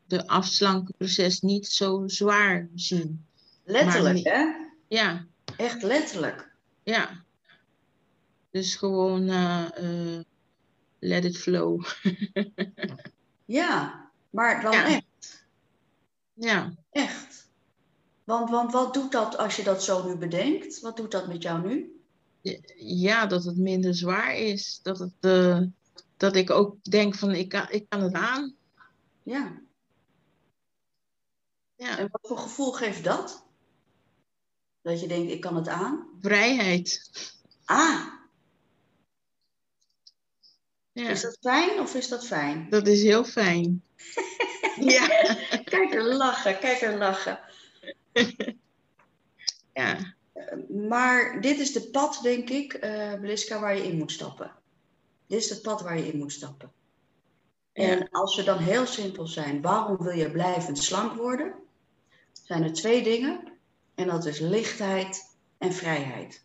[0.08, 3.25] de afslankproces niet zo zwaar zien.
[3.66, 4.46] Letterlijk, hè?
[4.88, 5.26] Ja.
[5.58, 6.52] Echt letterlijk.
[6.84, 7.24] Ja.
[8.52, 10.20] Dus gewoon uh, uh,
[11.00, 11.86] let it flow.
[13.46, 15.46] ja, maar dan echt.
[16.34, 16.74] Ja.
[16.92, 17.50] Echt.
[18.24, 20.80] Want, want wat doet dat als je dat zo nu bedenkt?
[20.80, 22.00] Wat doet dat met jou nu?
[22.78, 24.80] Ja, dat het minder zwaar is.
[24.84, 25.62] Dat, het, uh,
[26.18, 28.56] dat ik ook denk van ik kan, ik kan het aan.
[29.24, 29.62] Ja.
[31.76, 31.98] ja.
[31.98, 33.45] En wat voor gevoel geeft dat?
[34.86, 36.08] Dat je denkt, ik kan het aan?
[36.22, 37.12] Vrijheid.
[37.66, 38.08] Ah.
[40.92, 41.10] Ja.
[41.10, 42.70] Is dat fijn of is dat fijn?
[42.70, 43.84] Dat is heel fijn.
[44.96, 45.08] ja.
[45.64, 47.40] Kijk er lachen, kijk er lachen.
[49.74, 50.16] ja.
[50.70, 54.52] Maar dit is de pad, denk ik, uh, Bliska, waar je in moet stappen.
[55.28, 56.72] Dit is het pad waar je in moet stappen.
[57.74, 61.54] En als we dan heel simpel zijn, waarom wil je blijvend slank worden?
[62.44, 63.55] Zijn er twee dingen.
[63.96, 66.44] En dat is lichtheid en vrijheid.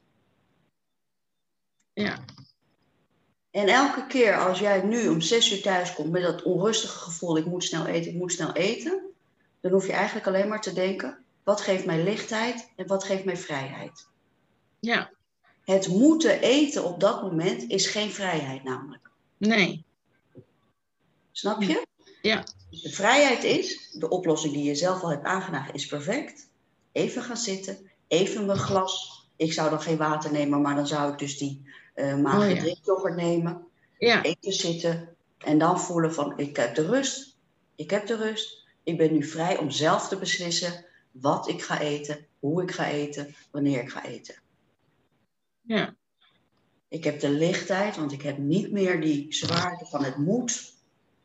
[1.92, 2.18] Ja.
[3.50, 7.36] En elke keer als jij nu om zes uur thuis komt met dat onrustige gevoel,
[7.36, 9.02] ik moet snel eten, ik moet snel eten,
[9.60, 13.24] dan hoef je eigenlijk alleen maar te denken, wat geeft mij lichtheid en wat geeft
[13.24, 14.08] mij vrijheid?
[14.80, 15.10] Ja.
[15.64, 19.10] Het moeten eten op dat moment is geen vrijheid namelijk.
[19.36, 19.84] Nee.
[21.32, 21.86] Snap je?
[22.22, 22.44] Ja.
[22.70, 26.49] De vrijheid is, de oplossing die je zelf al hebt aangedragen is perfect
[26.92, 29.24] even gaan zitten, even mijn glas.
[29.36, 31.62] Ik zou dan geen water nemen, maar dan zou ik dus die
[31.94, 33.66] uh, magere oh, drinkyoghurt nemen.
[33.98, 34.22] Ja.
[34.22, 37.36] Even zitten en dan voelen van ik heb de rust.
[37.74, 38.66] Ik heb de rust.
[38.82, 42.88] Ik ben nu vrij om zelf te beslissen wat ik ga eten, hoe ik ga
[42.88, 44.34] eten, wanneer ik ga eten.
[45.60, 45.94] Ja.
[46.88, 50.72] Ik heb de lichtheid, want ik heb niet meer die zwaarte van het moet.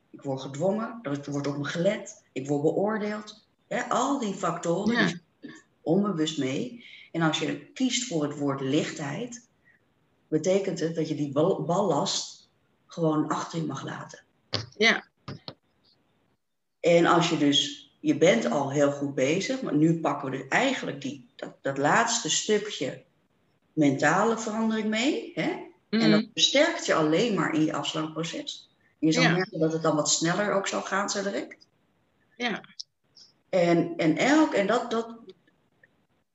[0.09, 3.43] Ik word gedwongen, er wordt op me gelet, ik word beoordeeld.
[3.89, 5.11] Al die factoren ja
[5.85, 6.85] onbewust mee.
[7.11, 9.47] En als je kiest voor het woord lichtheid,
[10.27, 11.31] betekent het dat je die
[11.65, 12.49] ballast
[12.87, 14.23] gewoon achter je mag laten.
[14.77, 15.05] Ja.
[16.79, 20.47] En als je dus, je bent al heel goed bezig, maar nu pakken we dus
[20.47, 23.03] eigenlijk die, dat, dat laatste stukje
[23.73, 25.31] mentale verandering mee.
[25.35, 25.49] Hè?
[25.89, 26.29] En dat mhm.
[26.33, 28.69] versterkt je alleen maar in je afslankproces.
[28.99, 31.67] Je zal merken dat het dan wat sneller ook zal gaan zo direct.
[32.37, 32.61] Ja.
[33.49, 35.14] En, en elk, en dat, dat,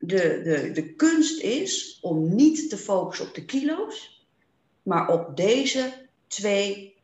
[0.00, 4.26] de, de, de kunst is om niet te focussen op de kilo's,
[4.82, 6.96] maar op deze twee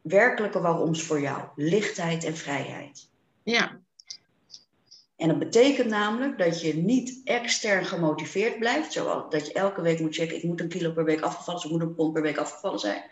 [0.00, 1.48] werkelijke waaroms voor jou.
[1.56, 3.08] Lichtheid en vrijheid.
[3.42, 3.78] Ja.
[5.16, 10.00] En dat betekent namelijk dat je niet extern gemotiveerd blijft, zoals dat je elke week
[10.00, 12.22] moet checken, ik moet een kilo per week afgevallen, dus ik moet een pond per
[12.22, 13.02] week afgevallen zijn.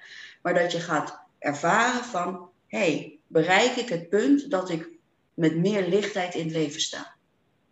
[0.42, 4.88] Maar dat je gaat ervaren van, hé, hey, bereik ik het punt dat ik
[5.34, 7.14] met meer lichtheid in het leven sta?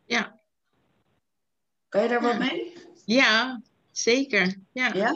[0.04, 0.38] Ja.
[1.88, 2.72] Kan je daar wat mee?
[3.04, 3.62] Ja,
[3.92, 4.56] zeker.
[4.72, 4.90] Ja.
[4.94, 5.14] ja?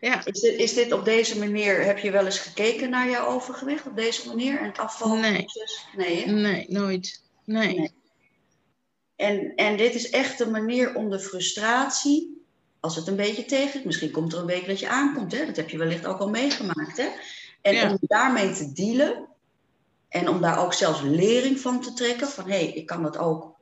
[0.00, 0.24] Ja.
[0.24, 3.86] Is, dit, is dit op deze manier, heb je wel eens gekeken naar jouw overgewicht
[3.86, 5.16] op deze manier en het afval?
[5.16, 5.46] Nee.
[5.96, 7.22] Nee, nee, nooit.
[7.44, 7.76] Nee.
[7.76, 7.92] nee.
[9.16, 12.42] En, en dit is echt de manier om de frustratie,
[12.80, 15.46] als het een beetje tegen misschien komt er een week dat je aankomt, hè?
[15.46, 16.96] dat heb je wellicht ook al meegemaakt.
[16.96, 17.08] Hè?
[17.62, 19.28] En om daarmee te dealen
[20.08, 23.18] en om daar ook zelfs lering van te trekken, van hé, hey, ik kan dat
[23.18, 23.54] ook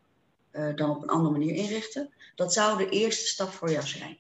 [0.53, 4.19] uh, dan op een andere manier inrichten, dat zou de eerste stap voor jou zijn.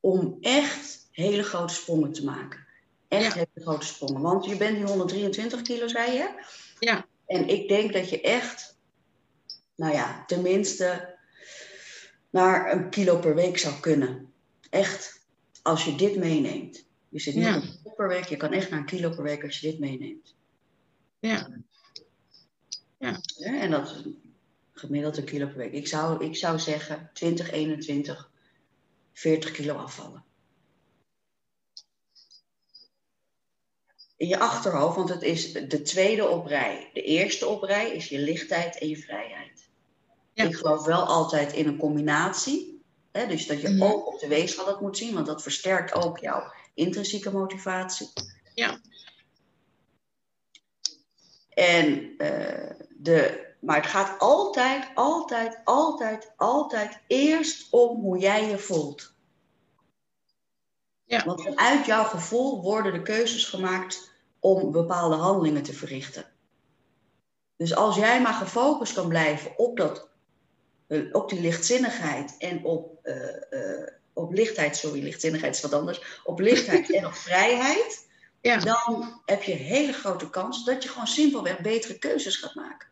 [0.00, 2.66] Om echt hele grote sprongen te maken.
[3.08, 4.22] Echt hele grote sprongen.
[4.22, 6.44] Want je bent nu 123 kilo, zei je.
[6.78, 7.06] Ja.
[7.26, 8.78] En ik denk dat je echt,
[9.74, 11.16] nou ja, tenminste
[12.30, 14.32] naar een kilo per week zou kunnen.
[14.70, 15.26] Echt,
[15.62, 16.86] als je dit meeneemt.
[17.08, 17.56] Je zit niet ja.
[17.56, 19.70] op een kilo per week, je kan echt naar een kilo per week als je
[19.70, 20.34] dit meeneemt.
[21.18, 21.48] Ja.
[22.98, 23.20] Ja.
[23.36, 24.04] ja en dat
[24.78, 25.72] gemiddeld een kilo per week.
[25.72, 28.30] Ik zou, ik zou zeggen 2021
[29.12, 30.26] 40 kilo afvallen.
[34.18, 36.90] in je achterhoofd, want het is de tweede op rij.
[36.92, 39.68] De eerste op rij is je lichtheid en je vrijheid.
[40.32, 40.44] Ja.
[40.44, 42.82] Ik geloof wel altijd in een combinatie.
[43.12, 45.94] Hè, dus dat je mm ook op de weegschaal dat moet zien, want dat versterkt
[45.94, 48.08] ook jouw intrinsieke motivatie.
[48.54, 48.80] Ja.
[51.48, 58.58] En, uh, de, maar het gaat altijd, altijd, altijd, altijd eerst om hoe jij je
[58.58, 59.16] voelt.
[61.04, 61.24] Ja.
[61.24, 66.24] Want vanuit jouw gevoel worden de keuzes gemaakt om bepaalde handelingen te verrichten.
[67.56, 70.08] Dus als jij maar gefocust kan blijven op, dat,
[70.86, 76.40] eh, op die lichtzinnigheid en op, uh, op lichtheid, sorry, lichtzinnigheid is wat anders, op
[76.40, 78.08] lichtheid en op vrijheid,
[78.40, 78.58] ja.
[78.58, 82.88] dan heb je een hele grote kans dat je gewoon simpelweg betere keuzes gaat maken.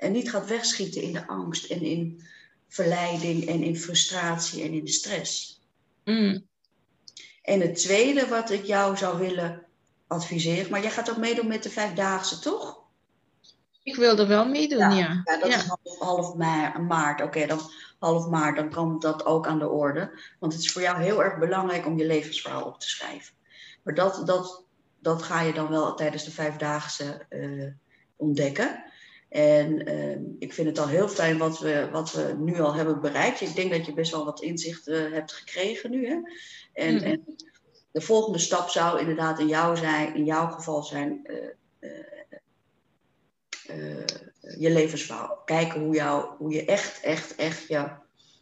[0.00, 2.22] En niet gaat wegschieten in de angst en in
[2.68, 5.60] verleiding en in frustratie en in de stress.
[6.04, 6.46] Mm.
[7.42, 9.66] En het tweede wat ik jou zou willen
[10.06, 12.82] adviseren, maar jij gaat ook meedoen met de vijfdaagse, toch?
[13.82, 14.88] Ik wil er wel meedoen, ja.
[14.90, 15.66] Ja, ja dat is
[15.98, 16.34] half,
[16.88, 17.22] maart.
[17.22, 17.60] Oké, dan
[17.98, 20.20] half maart, dan komt dat ook aan de orde.
[20.38, 23.34] Want het is voor jou heel erg belangrijk om je levensverhaal op te schrijven.
[23.82, 24.64] Maar dat, dat,
[24.98, 27.72] dat ga je dan wel tijdens de vijfdaagse uh,
[28.16, 28.84] ontdekken.
[29.30, 33.00] En uh, ik vind het al heel fijn wat we, wat we nu al hebben
[33.00, 33.40] bereikt.
[33.40, 36.06] Ik denk dat je best wel wat inzicht uh, hebt gekregen nu.
[36.06, 36.16] Hè?
[36.72, 37.00] En, mm.
[37.00, 37.36] en,
[37.92, 41.20] de volgende stap zou inderdaad in, jou zijn, in jouw geval zijn
[41.80, 41.96] uh,
[44.58, 45.42] je levensverhaal.
[45.44, 47.88] Kijken hoe, jou, hoe je echt, echt, echt je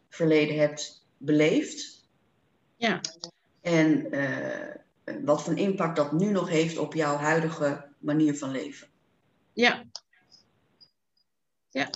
[0.08, 2.06] verleden hebt beleefd.
[2.76, 3.00] Ja.
[3.60, 4.10] En
[5.24, 8.88] wat voor impact dat nu nog heeft op jouw huidige manier van leven.
[9.52, 9.84] Ja.
[11.78, 11.90] Ja.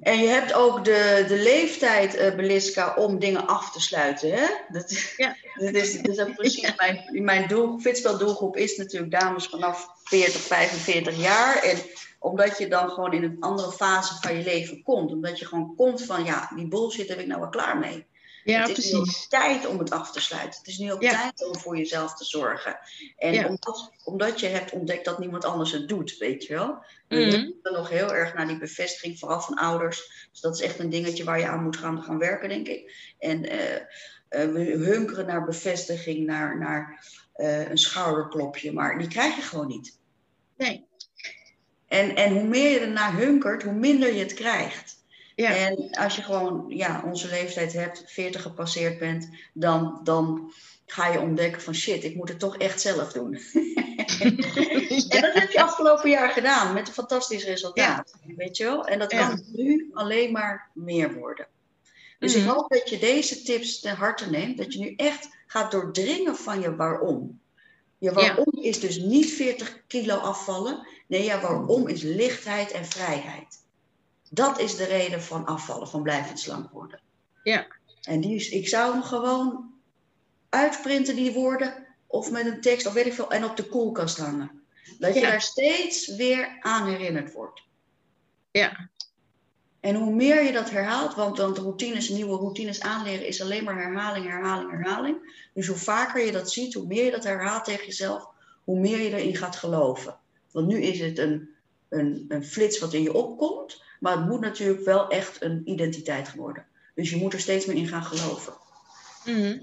[0.00, 4.32] En je hebt ook de, de leeftijd, uh, Beliska, om dingen af te sluiten.
[4.32, 4.46] Hè?
[4.68, 5.36] Dat, ja.
[5.64, 7.78] dat, is, dat is ook precies mijn, mijn doel.
[7.78, 11.62] Fitspeldoelgroep is natuurlijk dames vanaf 40, 45 jaar.
[11.62, 11.78] En
[12.18, 15.12] omdat je dan gewoon in een andere fase van je leven komt.
[15.12, 18.06] Omdat je gewoon komt van, ja, die bullshit heb ik nou wel klaar mee.
[18.44, 19.20] Ja, het is precies.
[19.22, 20.58] nu tijd om het af te sluiten.
[20.58, 22.78] Het is nu ook tijd om voor jezelf te zorgen.
[23.16, 26.84] En omdat, omdat, je hebt ontdekt dat niemand anders het doet, weet je wel.
[27.08, 27.54] Mm.
[27.62, 30.28] We nog heel erg naar die bevestiging, vooral van ouders.
[30.32, 33.12] Dus dat is echt een dingetje waar je aan moet gaan, gaan werken, denk ik.
[33.18, 37.04] En uh, uh, we hunkeren naar bevestiging, naar, naar
[37.36, 38.72] uh, een schouderklopje.
[38.72, 39.98] Maar die krijg je gewoon niet.
[40.56, 40.86] Nee.
[41.86, 45.03] En, en hoe meer je ernaar hunkert, hoe minder je het krijgt.
[45.34, 45.56] Ja.
[45.56, 50.52] En als je gewoon ja, onze leeftijd hebt, 40 gepasseerd bent, dan, dan
[50.86, 53.38] ga je ontdekken van shit, ik moet het toch echt zelf doen.
[55.08, 58.14] En dat heb je afgelopen jaar gedaan met een fantastisch resultaat.
[58.26, 58.34] Ja.
[58.36, 58.86] Weet je wel?
[58.86, 61.46] En dat kan nu alleen maar meer worden.
[62.18, 65.70] Dus ik hoop dat je deze tips ten harte neemt, dat je nu echt gaat
[65.70, 67.40] doordringen van je waarom.
[67.98, 70.86] Je waarom is dus niet 40 kilo afvallen.
[71.06, 73.63] Nee, ja, waarom is lichtheid en vrijheid.
[74.34, 77.00] Dat is de reden van afvallen, van blijvend slank worden.
[77.42, 77.66] Ja.
[78.02, 79.72] En die is, ik zou hem gewoon
[80.48, 84.18] uitprinten, die woorden, of met een tekst, of weet ik veel, en op de koelkast
[84.18, 84.62] hangen.
[84.98, 85.30] Dat je Ja.
[85.30, 87.62] daar steeds weer aan herinnerd wordt.
[88.50, 88.88] Ja.
[89.80, 93.82] En hoe meer je dat herhaalt, want, want routines, nieuwe routines aanleren is alleen maar
[93.82, 95.48] herhaling, herhaling, herhaling.
[95.54, 98.28] Dus hoe vaker je dat ziet, hoe meer je dat herhaalt tegen jezelf,
[98.64, 100.18] hoe meer je erin gaat geloven.
[100.50, 101.48] Want nu is het een,
[101.88, 106.34] een, een flits wat in je opkomt, maar het moet natuurlijk wel echt een identiteit
[106.34, 106.66] worden.
[106.94, 108.52] Dus je moet er steeds meer in gaan geloven.
[109.24, 109.58] Mhm.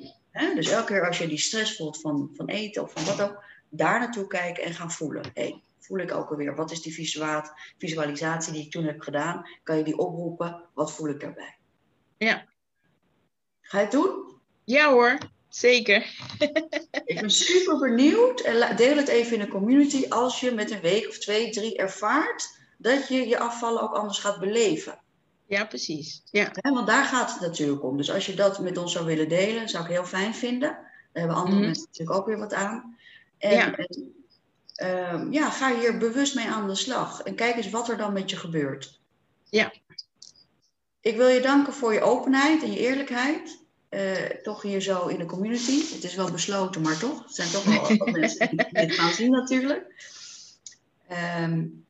[0.56, 3.44] Dus elke keer als je die stress voelt van, van eten of van wat ook,
[3.70, 5.24] daar naartoe kijken en gaan voelen.
[5.34, 6.56] Hey, voel ik ook alweer?
[6.56, 7.12] Wat is die
[7.78, 9.48] visualisatie die ik toen heb gedaan?
[9.64, 10.62] Kan je die oproepen?
[10.74, 11.58] Wat voel ik daarbij?
[12.18, 12.46] Ja.
[13.62, 14.40] Ga je het doen?
[14.64, 15.18] Ja hoor,
[15.50, 15.98] zeker.
[17.06, 20.82] ik ben super benieuwd en deel het even in de community als je met een
[20.82, 25.00] week of twee, drie ervaart dat je je afvallen ook anders gaat beleven.
[25.46, 26.22] Ja, precies.
[26.32, 26.52] Ja.
[26.62, 27.98] want daar gaat het natuurlijk om.
[27.98, 30.70] Dus als je dat met ons zou willen delen, zou ik heel fijn vinden.
[30.70, 31.66] Daar hebben andere mhm.
[31.66, 32.98] mensen natuurlijk ook weer wat aan.
[33.38, 33.76] En, ja.
[33.76, 34.14] en
[34.76, 37.22] ehm, ja, ga hier bewust mee aan de slag.
[37.22, 39.00] En kijk eens wat er dan met je gebeurt.
[39.50, 39.74] Ja.
[41.02, 43.60] Ik wil je danken voor je openheid en je eerlijkheid.
[43.90, 45.94] Uh, toch hier zo in de community.
[45.94, 47.24] Het is wel besloten, maar toch.
[47.24, 49.94] Er zijn toch wel wat mensen die dit gaan zien natuurlijk.
[51.40, 51.86] Um,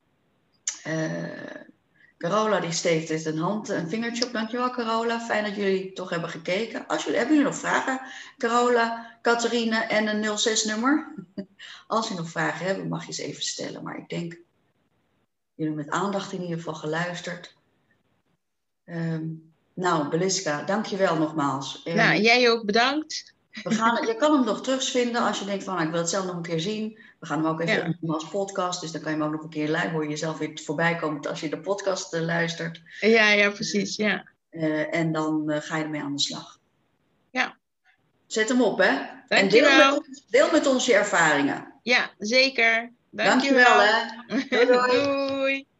[2.21, 4.33] Carola die steekt dus een hand, een vingertje op.
[4.33, 6.87] Dankjewel Carola, fijn dat jullie toch hebben gekeken.
[6.87, 8.01] Als jullie, hebben jullie nog vragen?
[8.37, 11.13] Carola, Catharine en een 06-nummer.
[11.87, 13.83] Als je nog vragen hebben, mag je ze even stellen.
[13.83, 14.39] Maar ik denk,
[15.55, 17.55] jullie met aandacht in ieder geval geluisterd.
[18.85, 21.81] Um, nou, Beliska, dankjewel nogmaals.
[21.83, 23.33] Ja, jij ook bedankt.
[23.63, 26.09] We gaan, je kan hem nog terugvinden als je denkt van, nou, ik wil het
[26.09, 26.99] zelf nog een keer zien.
[27.21, 28.13] We gaan hem ook even ja.
[28.13, 29.91] als podcast, dus dan kan je hem ook nog een keer luisteren.
[29.91, 32.81] Hoor je jezelf weer voorbij komen als je de podcast uh, luistert.
[32.99, 34.27] Ja, ja, precies, ja.
[34.51, 36.59] Uh, en dan uh, ga je ermee aan de slag.
[37.29, 37.57] Ja.
[38.27, 38.97] Zet hem op, hè.
[39.27, 39.69] Dankjewel.
[39.69, 41.73] En deel met, deel met ons je ervaringen.
[41.83, 42.91] Ja, zeker.
[43.09, 44.89] Dankjewel, Dankjewel hè.
[44.91, 45.27] doei.
[45.27, 45.65] doei.